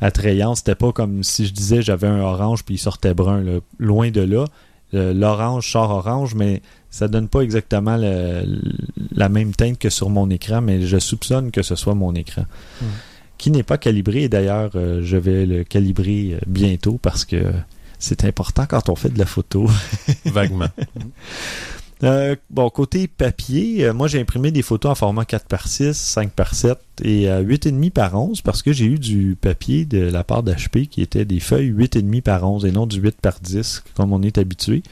[0.00, 0.56] attrayantes.
[0.58, 3.42] C'était pas comme si je disais j'avais un orange puis il sortait brun.
[3.42, 3.58] là.
[3.78, 4.44] Loin de là.
[4.94, 8.60] Euh, L'orange sort orange, mais ça donne pas exactement le-
[9.14, 12.44] la même teinte que sur mon écran, mais je soupçonne que ce soit mon écran.
[13.36, 17.52] Qui n'est pas calibré, et d'ailleurs, euh, je vais le calibrer bientôt parce que
[17.98, 19.68] c'est important quand on fait de la photo.
[20.24, 20.68] Vaguement.
[22.04, 25.96] Euh, bon, côté papier, euh, moi j'ai imprimé des photos en format 4 par 6,
[25.96, 29.98] 5 par 7 et euh, 8,5 par 11 parce que j'ai eu du papier de
[29.98, 33.40] la part d'HP qui était des feuilles 8,5 par 11 et non du 8 par
[33.40, 34.84] 10 comme on est habitué.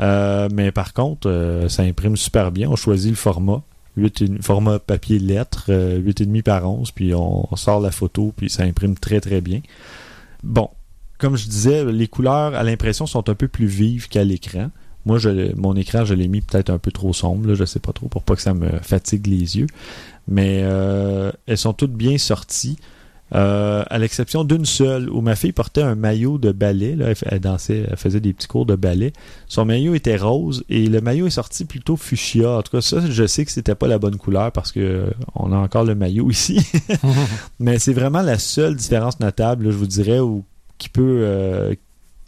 [0.00, 2.68] Euh, mais par contre, euh, ça imprime super bien.
[2.70, 3.62] On choisit le format.
[3.96, 8.48] 8 et- format papier lettre, euh, 8,5 par 11, puis on sort la photo, puis
[8.50, 9.60] ça imprime très très bien.
[10.44, 10.70] Bon,
[11.18, 14.70] comme je disais, les couleurs à l'impression sont un peu plus vives qu'à l'écran.
[15.06, 17.80] Moi, je, mon écran, je l'ai mis peut-être un peu trop sombre, là, je sais
[17.80, 19.66] pas trop, pour pas que ça me fatigue les yeux.
[20.26, 22.78] Mais euh, elles sont toutes bien sorties.
[23.34, 26.96] Euh, à l'exception d'une seule, où ma fille portait un maillot de ballet.
[26.96, 29.12] Là, elle, dansait, elle faisait des petits cours de ballet.
[29.48, 32.50] Son maillot était rose et le maillot est sorti plutôt fuchsia.
[32.50, 35.10] En tout cas, ça, je sais que c'était pas la bonne couleur parce que euh,
[35.34, 36.66] on a encore le maillot ici.
[37.60, 40.44] Mais c'est vraiment la seule différence notable, là, je vous dirais, où,
[40.78, 41.74] qui peut, euh,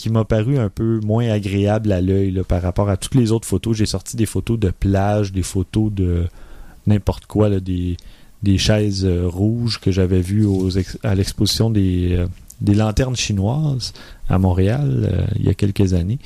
[0.00, 3.32] qui m'a paru un peu moins agréable à l'œil là, par rapport à toutes les
[3.32, 3.76] autres photos.
[3.76, 6.24] J'ai sorti des photos de plage, des photos de
[6.86, 7.96] n'importe quoi, là, des,
[8.42, 10.70] des chaises euh, rouges que j'avais vues aux
[11.02, 12.26] à l'exposition des, euh,
[12.60, 13.92] des lanternes chinoises
[14.28, 16.18] à Montréal euh, il y a quelques années.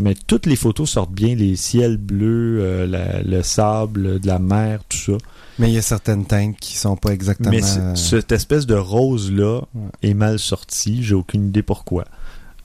[0.00, 4.80] Mais toutes les photos sortent bien, les ciels bleus, la- le sable, de la mer,
[4.88, 5.18] tout ça.
[5.58, 7.50] Mais il y a certaines teintes qui sont pas exactement.
[7.50, 7.60] Mais
[7.94, 9.90] cette espèce de rose-là Ouais.
[10.10, 11.02] est mal sortie.
[11.02, 12.06] J'ai aucune idée pourquoi.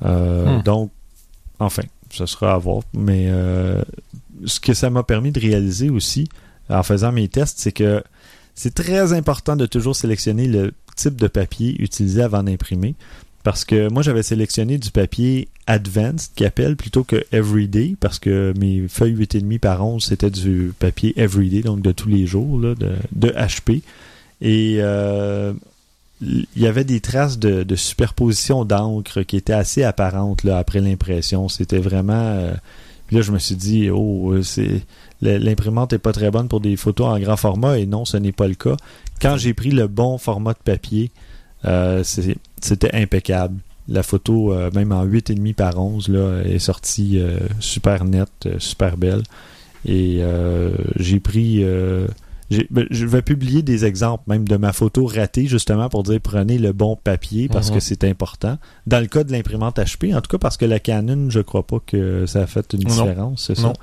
[0.03, 0.63] Euh, Hmm.
[0.63, 0.91] Donc,
[1.59, 2.83] enfin, ça sera à voir.
[2.93, 3.81] Mais euh,
[4.45, 6.27] ce que ça m'a permis de réaliser aussi,
[6.69, 8.03] en faisant mes tests, c'est que
[8.55, 12.95] c'est très important de toujours sélectionner le type de papier utilisé avant d'imprimer.
[13.43, 18.53] Parce que moi, j'avais sélectionné du papier Advanced qui appelle plutôt que Everyday parce que
[18.59, 22.75] mes feuilles 8,5 par 11, c'était du papier Everyday, donc de tous les jours, là,
[22.75, 23.81] de, de HP.
[24.41, 25.53] Et euh,
[26.22, 30.80] il y avait des traces de, de superposition d'encre qui étaient assez apparentes là, après
[30.80, 31.49] l'impression.
[31.49, 32.13] C'était vraiment...
[32.13, 32.53] euh,
[33.07, 34.84] puis là, je me suis dit, oh, euh, c'est
[35.22, 38.32] l'imprimante est pas très bonne pour des photos en grand format, et non, ce n'est
[38.32, 38.76] pas le cas.
[39.22, 41.11] Quand j'ai pris le bon format de papier,
[41.65, 43.59] euh, c'était impeccable.
[43.88, 47.22] La photo, même en 8,5 par 11, là, est sortie
[47.59, 49.24] super nette, super belle.
[49.86, 50.24] Et
[50.95, 51.63] j'ai pris...
[52.69, 56.57] ben, je vais publier des exemples même de ma photo ratée justement pour dire prenez
[56.57, 57.75] le bon papier parce Mhm.
[57.75, 58.57] que c'est important.
[58.87, 61.65] Dans le cas de l'imprimante HP, en tout cas parce que la Canon, je crois
[61.65, 63.63] pas que ça a fait une différence, c'est ça?
[63.67, 63.73] Non.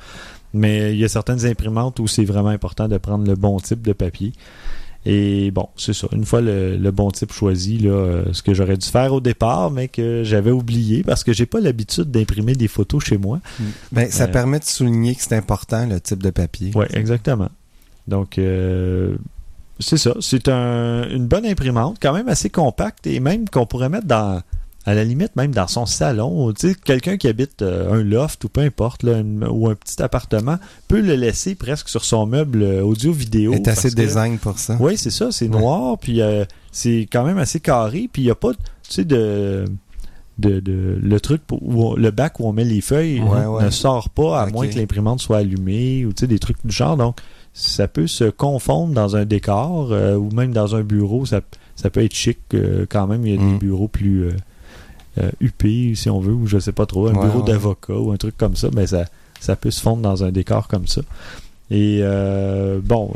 [0.55, 3.83] Mais il y a certaines imprimantes où c'est vraiment important de prendre le bon type
[3.83, 4.33] de papier.
[5.07, 6.09] Et bon, c'est ça.
[6.13, 9.21] Une fois le, le bon type choisi, là, euh, ce que j'aurais dû faire au
[9.21, 13.41] départ, mais que j'avais oublié parce que j'ai pas l'habitude d'imprimer des photos chez moi.
[13.93, 16.73] Ben, ça Euh, permet de souligner que c'est important, le type de papier.
[16.75, 17.49] Oui, exactement.
[18.09, 19.17] Donc, euh,
[19.79, 20.15] c'est ça.
[20.21, 24.41] C'est un- une bonne imprimante, quand même assez compacte et même qu'on pourrait mettre dans,
[24.87, 26.53] à la limite, même dans son salon.
[26.85, 30.57] Quelqu'un qui habite euh, un loft ou peu importe, là, une- ou un petit appartement,
[30.89, 33.53] peut le laisser presque sur son meuble euh, audio-vidéo.
[33.53, 34.77] est assez design pour ça.
[34.81, 35.31] Oui, c'est ça.
[35.31, 38.59] C'est noir, puis euh, c'est quand même assez carré, puis il n'y a pas, tu
[38.89, 39.65] sais, de...
[40.39, 43.41] De, de- le truc pour, où on- le bac où on met les feuilles Ouais,
[43.43, 43.71] ne ouais.
[43.73, 47.19] sort pas à moins que l'imprimante soit allumée ou des trucs du genre donc
[47.61, 51.41] ça peut se confondre dans un décor euh, ou même dans un bureau ça,
[51.75, 53.53] ça peut être chic euh, quand même il y a Mm.
[53.55, 54.31] des bureaux plus euh,
[55.19, 57.47] euh, huppés si on veut ou je sais pas trop un Ouais, bureau ouais.
[57.47, 59.07] d'avocat ou un truc comme ça mais ça
[59.41, 61.01] ça peut se fondre dans un décor comme ça
[61.73, 62.01] et
[62.85, 63.13] bon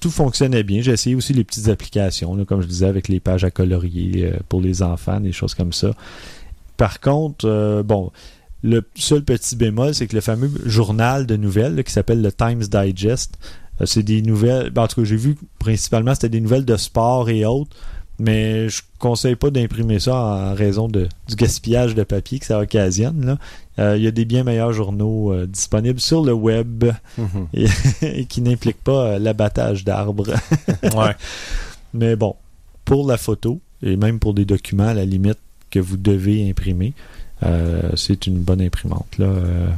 [0.00, 0.80] tout fonctionnait bien.
[0.80, 4.32] J'ai essayé aussi les petites applications, là, comme je disais, avec les pages à colorier
[4.48, 5.90] pour les enfants, des choses comme ça.
[6.76, 8.12] Par contre, bon,
[8.62, 12.32] le seul petit bémol, c'est que le fameux journal de nouvelles là, qui s'appelle le
[12.32, 13.34] Times Digest,
[13.80, 14.70] euh, c'est des nouvelles.
[14.70, 17.76] ben, en tout cas, j'ai vu principalement c'était des nouvelles de sport et autres,
[18.18, 22.58] mais je conseille pas d'imprimer ça en raison de, du gaspillage de papier que ça
[22.58, 23.38] occasionne.
[23.78, 26.84] Euh, Il y a des bien meilleurs journaux euh, disponibles sur le web
[27.16, 27.46] Mhm.
[28.02, 30.34] et qui n'impliquent pas l'abattage d'arbres.
[30.96, 31.14] Ouais.
[31.94, 32.34] Mais bon,
[32.84, 35.38] pour la photo, et même pour des documents à la limite
[35.70, 36.94] que vous devez imprimer,
[37.96, 39.18] c'est une bonne imprimante.
[39.18, 39.70] Là, euh.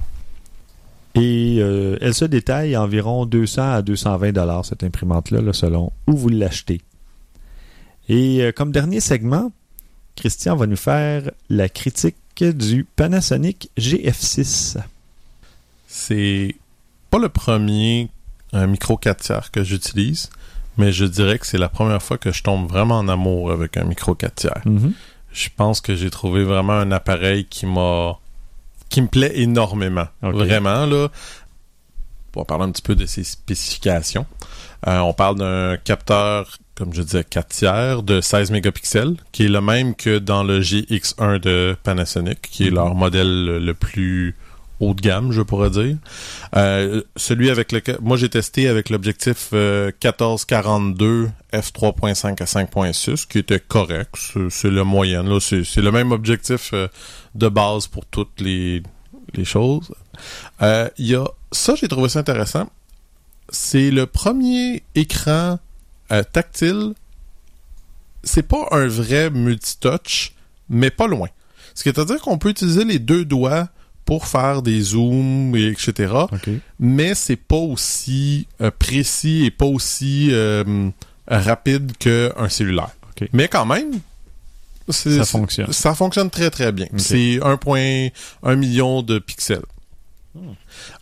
[1.15, 5.93] Et euh, elle se détaille à environ 200 à 220 dollars cette imprimante-là, là, selon
[6.07, 6.81] où vous l'achetez.
[8.09, 9.51] Et euh, comme dernier segment,
[10.15, 14.79] Christian va nous faire la critique du Panasonic GF6.
[15.89, 16.55] C'est
[17.11, 18.09] pas le premier
[18.53, 20.31] micro 4 tiers que j'utilise,
[20.79, 23.77] mais je dirais que c'est la première fois que je tombe vraiment en amour avec
[23.77, 24.63] un micro 4 tiers.
[24.65, 24.93] Mhm.
[25.33, 28.19] Je pense que j'ai trouvé vraiment un appareil qui m'a
[28.89, 30.07] qui me plaît énormément.
[30.23, 31.09] Vraiment là.
[32.35, 34.27] On va parler un petit peu de ses spécifications.
[34.87, 39.49] Euh, on parle d'un capteur, comme je disais, 4 tiers de 16 mégapixels, qui est
[39.49, 42.75] le même que dans le GX1 de Panasonic, qui est Mhm.
[42.77, 44.37] leur modèle le- le plus
[44.81, 45.97] haut de gamme, je pourrais dire.
[46.57, 53.39] Euh, celui avec lequel moi j'ai testé avec l'objectif euh, 1442 f3.5 à 5.6 qui
[53.39, 54.15] était correct,
[54.49, 56.89] c'est le moyen c'est le même objectif euh,
[57.35, 58.83] de base pour toutes les
[59.45, 59.93] choses.
[60.61, 62.69] Il y a ça j'ai trouvé ça intéressant.
[63.51, 65.59] C'est le premier écran
[66.33, 66.95] tactile.
[68.23, 70.35] C'est pas un vrai multitouch,
[70.69, 71.29] mais pas loin.
[71.75, 73.69] Ce qui veut dire qu'on peut utiliser les deux doigts
[74.11, 76.13] pour faire des zooms, et etc.
[76.81, 80.91] Mais c'est pas aussi euh, précis et pas aussi euh,
[81.29, 82.91] rapide qu'un cellulaire.
[83.33, 84.01] Mais quand même,
[84.89, 85.73] Ça fonctionne.
[85.73, 86.87] Ça fonctionne très très bien.
[86.93, 86.99] Ok.
[86.99, 89.63] C'est 1.1 million de pixels.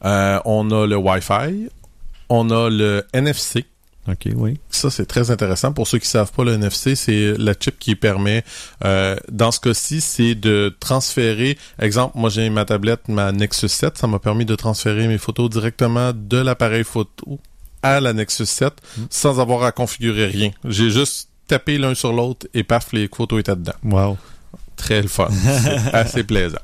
[0.05, 1.71] Euh, on a le Wi-Fi,
[2.29, 3.65] on a le NFC.
[4.09, 4.59] OK, oui.
[4.71, 5.73] Ça, c'est très intéressant.
[5.73, 8.45] Pour ceux qui savent pas, le NFC, c'est la chip qui permet,
[8.85, 13.99] euh, dans ce cas-ci, c'est de transférer, exemple, moi j'ai ma tablette, ma Nexus 7,
[13.99, 17.39] ça m'a permis de transférer mes photos directement de l'appareil photo
[17.83, 18.73] à la Nexus 7
[19.11, 20.51] sans avoir à configurer rien.
[20.65, 23.73] J'ai juste tapé l'un sur l'autre et paf, les photos étaient dedans.
[23.85, 24.19] Wow.
[24.79, 25.29] Très le fun.
[25.63, 26.57] C'est assez plaisant.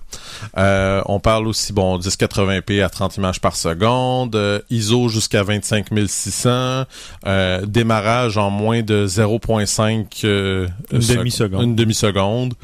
[0.56, 6.84] Euh, on parle aussi, bon, 1080p à 30 images par seconde, euh, ISO jusqu'à 25600,
[7.26, 11.62] euh, démarrage en moins de 0.5 euh, Une sec- demi-seconde.
[11.62, 12.54] Une demi-seconde.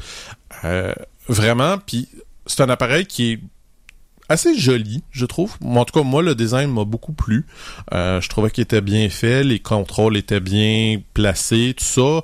[1.27, 2.07] Vraiment, puis
[2.45, 3.39] c'est un appareil qui est
[4.29, 5.55] assez joli, je trouve.
[5.63, 7.45] En tout cas, moi, le design m'a beaucoup plu.
[7.91, 12.21] Je trouvais qu'il était bien fait, les contrôles étaient bien placés, tout ça.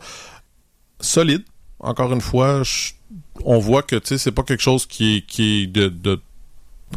[1.00, 1.44] Solide.
[1.80, 2.94] encore une fois, je-
[3.46, 6.20] on voit que tu sais, c'est pas quelque chose qui est, qui est de, de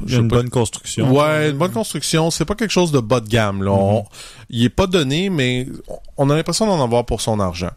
[0.04, 1.12] Il y a je une bonne construction.
[1.12, 2.30] Ouais, une bonne construction.
[2.30, 3.62] C'est pas quelque chose de bas de gamme.
[3.64, 3.72] Là.
[3.72, 4.04] On-
[4.48, 5.66] il est pas donné, mais
[6.16, 7.70] on a l'impression d'en avoir pour son argent.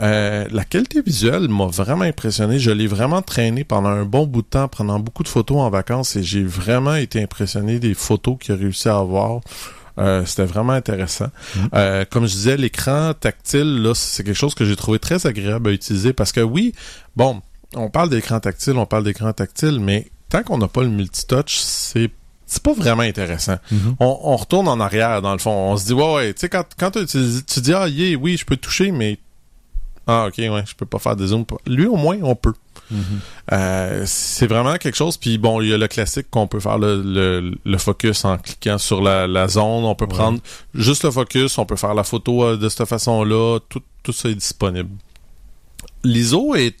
[0.00, 2.58] Euh, la qualité visuelle m'a vraiment impressionné.
[2.58, 5.70] Je l'ai vraiment traîné pendant un bon bout de temps, prenant beaucoup de photos en
[5.70, 9.40] vacances, et j'ai vraiment été impressionné des photos qu'il a réussi à avoir.
[9.98, 11.26] Euh, C'était vraiment intéressant.
[11.74, 15.68] Euh, comme je disais, l'écran tactile, là, c'est quelque chose que j'ai trouvé très agréable
[15.68, 16.72] à utiliser parce que oui,
[17.14, 17.42] bon,
[17.74, 21.56] on parle d'écran tactile, on parle d'écran tactile, mais tant qu'on n'a pas le multitouch,
[21.58, 22.10] c'est
[22.46, 23.56] c'est pas vraiment intéressant.
[23.70, 23.96] Mhm.
[23.98, 25.50] On, on retourne en arrière, dans le fond.
[25.50, 28.44] On se dit, ouais, ouais, tu sais, quand, quand tu, dis, ah, yeah, oui, je
[28.44, 29.18] peux toucher, mais.
[30.06, 31.46] Ah, ok, ouais, je peux pas faire des zooms.
[31.66, 32.52] Lui, au moins, on peut.
[33.52, 35.16] Euh, c'est vraiment quelque chose.
[35.16, 38.36] Puis bon, il y a le classique qu'on peut faire le, le, le focus en
[38.36, 39.84] cliquant sur la, la zone.
[39.84, 40.40] On peut prendre
[40.74, 43.60] juste le focus, on peut faire la photo euh, de cette façon-là.
[43.68, 44.90] Tout, tout ça est disponible.
[46.04, 46.76] L'ISO est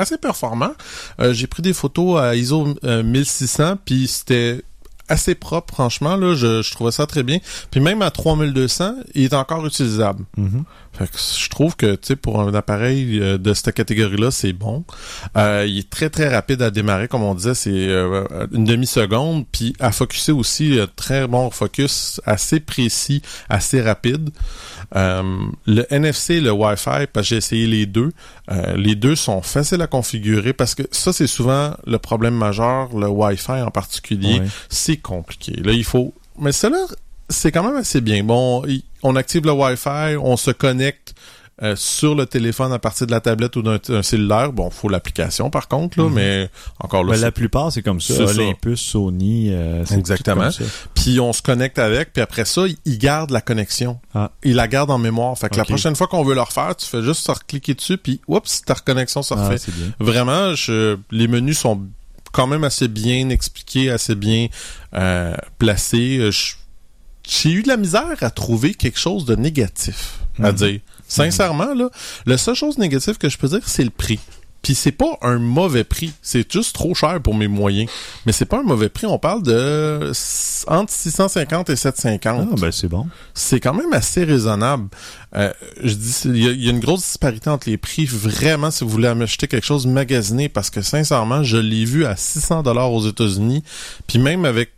[0.00, 0.72] assez performant.
[1.20, 4.62] Euh, J'ai pris des photos à ISO euh, 1600, puis c'était
[5.08, 6.16] assez propre, franchement.
[6.16, 7.38] Là, je, je trouvais ça très bien.
[7.70, 10.24] Puis même à 3200, il est encore utilisable.
[10.36, 10.64] Mhm.
[10.92, 14.52] Fait que je trouve que, tu sais, pour un appareil euh, de cette catégorie-là, c'est
[14.52, 14.84] bon.
[15.36, 19.46] Euh, il est très, très rapide à démarrer, comme on disait, c'est euh, une demi-seconde.
[19.50, 24.30] Puis à focuser aussi, euh, très bon focus, assez précis, assez rapide.
[24.96, 25.22] Euh,
[25.66, 28.10] le NFC et le Wi-Fi, parce que j'ai essayé les deux,
[28.50, 32.88] euh, les deux sont faciles à configurer parce que ça, c'est souvent le problème majeur,
[32.96, 34.40] le Wi-Fi en particulier.
[34.40, 34.46] Ouais.
[34.68, 35.52] C'est compliqué.
[35.62, 36.12] Là, il faut...
[36.38, 36.78] Mais cela,
[37.28, 38.24] c'est quand même assez bien.
[38.24, 38.64] Bon,
[39.02, 41.14] on active le Wi-Fi, on se connecte
[41.62, 44.52] euh, sur le téléphone à partir de la tablette ou d'un cellulaire.
[44.52, 46.48] Bon, faut l'application par contre, là, mais
[46.78, 48.14] encore là, Ben, la plupart, c'est comme ça.
[48.14, 48.32] C'est ça.
[48.32, 50.50] Olympus, Sony, euh, Exactement.
[50.50, 50.72] tout comme ça.
[50.94, 54.00] puis on se connecte avec, puis après ça, il- il garde la connexion.
[54.14, 54.30] Ah.
[54.42, 55.36] Il la garde en mémoire.
[55.38, 58.20] Fait que la prochaine fois qu'on veut le refaire, tu fais juste cliquer dessus, puis
[58.26, 59.70] oups, ta reconnexion se Ah, refait.
[59.72, 59.92] bien.
[60.00, 61.82] Vraiment, je, les menus sont
[62.32, 64.46] quand même assez bien expliqués, assez bien
[64.94, 66.30] euh, placés.
[66.32, 66.54] Je-
[67.28, 70.56] J'ai eu de la misère à trouver quelque chose de négatif à Mhm.
[70.56, 70.80] dire.
[71.10, 71.90] Sincèrement, là,
[72.26, 74.20] la seule chose négative que je peux dire, c'est le prix.
[74.62, 77.88] Puis c'est pas un mauvais prix, c'est juste trop cher pour mes moyens.
[78.26, 80.12] Mais c'est pas un mauvais prix, on parle de
[80.66, 83.06] entre 650 et 750 Ah, ben, c'est bon.
[83.32, 84.88] c'est quand même assez raisonnable.
[85.34, 85.50] Euh,
[85.82, 88.04] je dis, c'est- il y, a- il y a une grosse disparité entre les prix.
[88.04, 92.14] Vraiment, si vous voulez acheter quelque chose magasiné, parce que sincèrement, je l'ai vu à
[92.16, 93.64] 600 dollars aux États-Unis.
[94.06, 94.72] Puis même avec,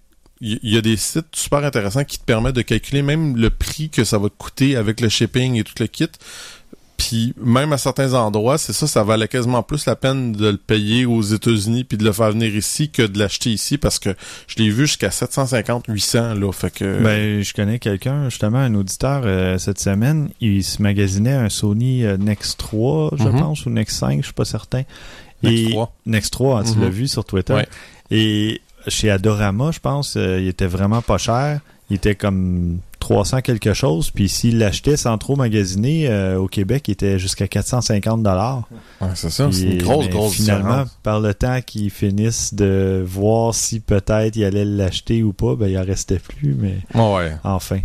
[0.44, 3.88] il y, a des sites super intéressants qui te permettent de calculer même le prix
[3.90, 6.08] que ça va te coûter avec le shipping et tout le kit.
[6.96, 10.56] Puis même à certains endroits, c'est ça, ça valait quasiment plus la peine de le
[10.56, 14.10] payer aux États-Unis puis de le faire venir ici que de l'acheter ici parce que
[14.46, 16.52] je l'ai vu jusqu'à 750, 800 là.
[16.52, 21.32] Fait que Ben, je connais quelqu'un, justement, un auditeur, euh, cette semaine, il se magasinait
[21.32, 23.38] un Sony euh, Nex 3, je Mhm.
[23.40, 24.82] pense, ou Nex 5, je suis pas certain.
[25.42, 25.92] Nex Et- 3.
[26.06, 26.82] Nex 3, hein, tu Mhm.
[26.82, 27.54] l'as vu sur Twitter.
[27.54, 27.68] Ouais.
[28.12, 31.60] Et chez Adorama, je pense, euh, il était vraiment pas cher.
[31.90, 34.10] Il était comme 300 quelque chose.
[34.10, 38.62] Puis s'il l'achetait sans trop magasiner, euh, au Québec, il était jusqu'à 450 dollars.
[39.00, 40.98] Ouais, c'est ça, c'est une grosse, grosse Finalement, différence.
[41.02, 45.68] par le temps qu'ils finissent de voir si peut-être il allait l'acheter ou pas, ben
[45.68, 47.32] il en restait plus, mais ouais.
[47.44, 47.80] enfin.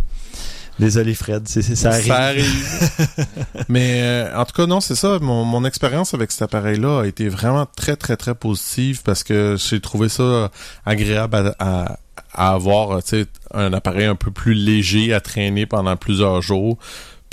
[0.78, 2.06] Désolé Fred, c'est, c'est- ça arrive.
[2.06, 3.06] Ça arrive.
[3.68, 5.18] Mais euh, en tout cas, non, c'est ça.
[5.20, 9.56] Mon, mon expérience avec cet appareil-là a été vraiment très, très, très positive parce que
[9.58, 10.50] j'ai trouvé ça
[10.86, 11.98] agréable à, à,
[12.32, 16.42] à avoir euh, tu sais, un appareil un peu plus léger à traîner pendant plusieurs
[16.42, 16.78] jours.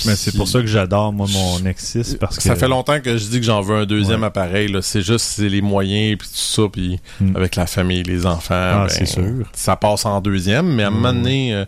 [0.05, 3.15] Mais c'est pour ça que j'adore moi mon Nexus parce que ça fait longtemps que
[3.17, 4.67] je dis que j'en veux un deuxième appareil.
[4.67, 4.81] Là.
[4.81, 6.63] C'est juste c'est les moyens puis tout ça.
[6.69, 7.37] Puis Mm.
[7.37, 9.23] avec la famille, les enfants, Ah, ben, c'est sûr.
[9.53, 10.67] ça passe en deuxième.
[10.67, 11.15] Mais à un moment Mm.
[11.23, 11.65] donné, euh,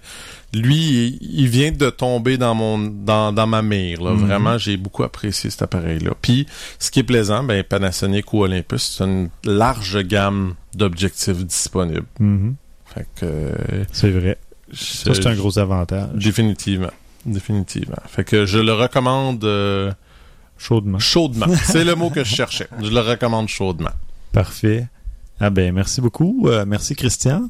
[0.53, 4.01] lui, il- vient de tomber dans mon dans, dans ma mire.
[4.01, 4.11] Là.
[4.11, 4.25] Mhm.
[4.27, 6.11] Vraiment, j'ai beaucoup apprécié cet appareil-là.
[6.21, 6.47] Puis
[6.79, 12.05] ce qui est plaisant, ben Panasonic ou Olympus, c'est une large gamme d'objectifs disponibles.
[12.19, 12.55] Mhm.
[12.85, 14.37] Fait que euh, c'est vrai.
[14.73, 16.09] Ça c'est un gros avantage.
[16.15, 16.91] définitivement.
[17.25, 17.97] Définitivement.
[18.07, 19.91] Fait que je le recommande euh,
[20.57, 20.97] Chaudement.
[20.97, 21.45] chaudement.
[21.65, 22.67] C'est le mot que je cherchais.
[22.81, 23.91] Je le recommande chaudement.
[24.31, 24.87] Parfait.
[25.39, 26.47] Ah ben merci beaucoup.
[26.47, 27.49] Euh, merci Christian.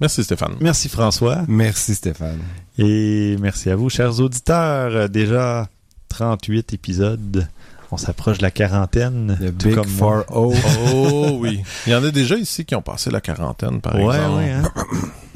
[0.00, 0.54] Merci Stéphane.
[0.60, 1.42] Merci François.
[1.48, 2.38] Merci Stéphane.
[2.78, 5.08] Et merci à vous, chers auditeurs.
[5.08, 5.68] Déjà
[6.10, 7.48] 38 épisodes.
[7.92, 9.38] On s'approche de la quarantaine.
[9.40, 10.24] Le tout Big comme moi.
[10.28, 10.56] 4-0.
[10.92, 11.60] Oh oui.
[11.86, 14.36] Il y en a déjà ici qui ont passé la quarantaine, par Ouais, exemple.
[14.36, 14.62] ouais, hein.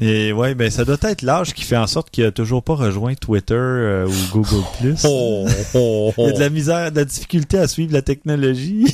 [0.01, 2.73] Et ouais, ben ça doit être l'âge qui fait en sorte qu'il a toujours pas
[2.75, 5.01] rejoint Twitter euh, ou Google Plus.
[5.05, 5.45] Oh,
[5.75, 6.35] oh, Il y a oh.
[6.35, 8.85] de la misère, de la difficulté à suivre la technologie.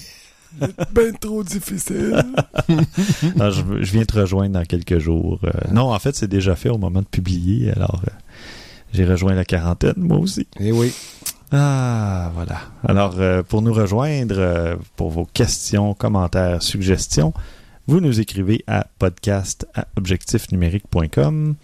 [0.93, 2.15] Ben trop difficile.
[3.39, 5.39] Ah, je, je viens te rejoindre dans quelques jours.
[5.43, 7.71] Euh, non, en fait, c'est déjà fait au moment de publier.
[7.71, 8.11] Alors, euh,
[8.93, 10.47] j'ai rejoint la quarantaine, moi aussi.
[10.59, 10.93] Eh oui.
[11.51, 12.59] Ah, voilà.
[12.85, 17.33] Alors, euh, pour nous rejoindre, euh, pour vos questions, commentaires, suggestions,
[17.87, 21.55] vous nous écrivez à podcast à objectifnumérique.com.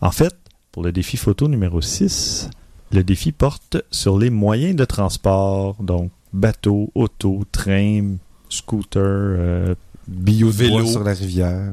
[0.00, 0.34] En fait,
[0.72, 2.48] pour le défi photo numéro 6,
[2.92, 8.16] le défi porte sur les moyens de transport, donc bateau, auto, train,
[8.48, 9.74] scooter, euh,
[10.06, 10.78] Bio de Vélo.
[10.82, 11.72] bois sur la rivière.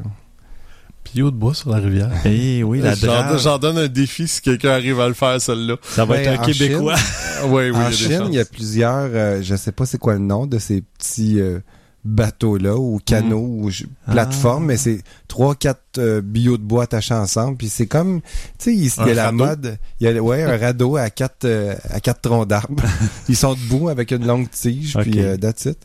[1.04, 2.10] Pio de bois sur la rivière.
[2.26, 2.96] et oui, la
[3.38, 5.76] J'en donne un défi si quelqu'un arrive à le faire, celle-là.
[5.84, 6.96] ça va Ben, être un en Québécois.
[7.46, 9.72] oui, oui, en il y a des Chine, il y a plusieurs, euh, je sais
[9.72, 11.60] pas c'est quoi le nom de ces petits euh,
[12.04, 14.12] bateaux-là ou canaux ou je- Ah.
[14.14, 17.58] plateformes, mais c'est trois, quatre euh, billots de bois attachés ensemble.
[17.58, 19.38] Puis c'est comme, tu sais, il, y a Un la radeau?
[19.38, 22.84] mode, il y a ouais un radeau à quatre euh, à quatre troncs d'arbres.
[23.30, 25.04] Ils sont debout avec une longue tige, Ok.
[25.04, 25.78] puis euh, that's it.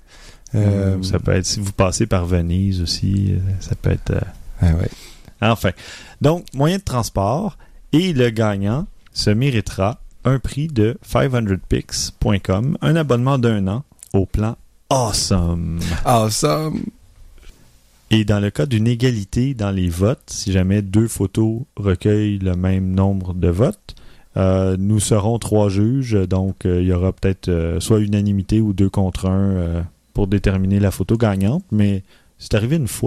[0.55, 4.11] Euh, ça peut être, si vous passez par Venise aussi, euh, ça peut être...
[4.11, 4.21] euh,
[4.61, 4.89] ah ouais.
[5.43, 5.71] Enfin,
[6.21, 7.57] donc, moyen de transport
[7.93, 14.57] et le gagnant se méritera un prix de 500pix.com, un abonnement d'un an au plan
[14.91, 15.79] Awesome.
[16.05, 16.85] Awesome.
[18.11, 22.57] Et dans le cas d'une égalité dans les votes, si jamais deux photos recueillent le
[22.57, 23.95] même nombre de votes,
[24.37, 29.27] euh, nous serons trois juges, donc il y aura peut-être soit unanimité ou deux contre
[29.27, 32.03] un pour déterminer la photo gagnante, mais
[32.39, 32.99] c'est arrivé une fois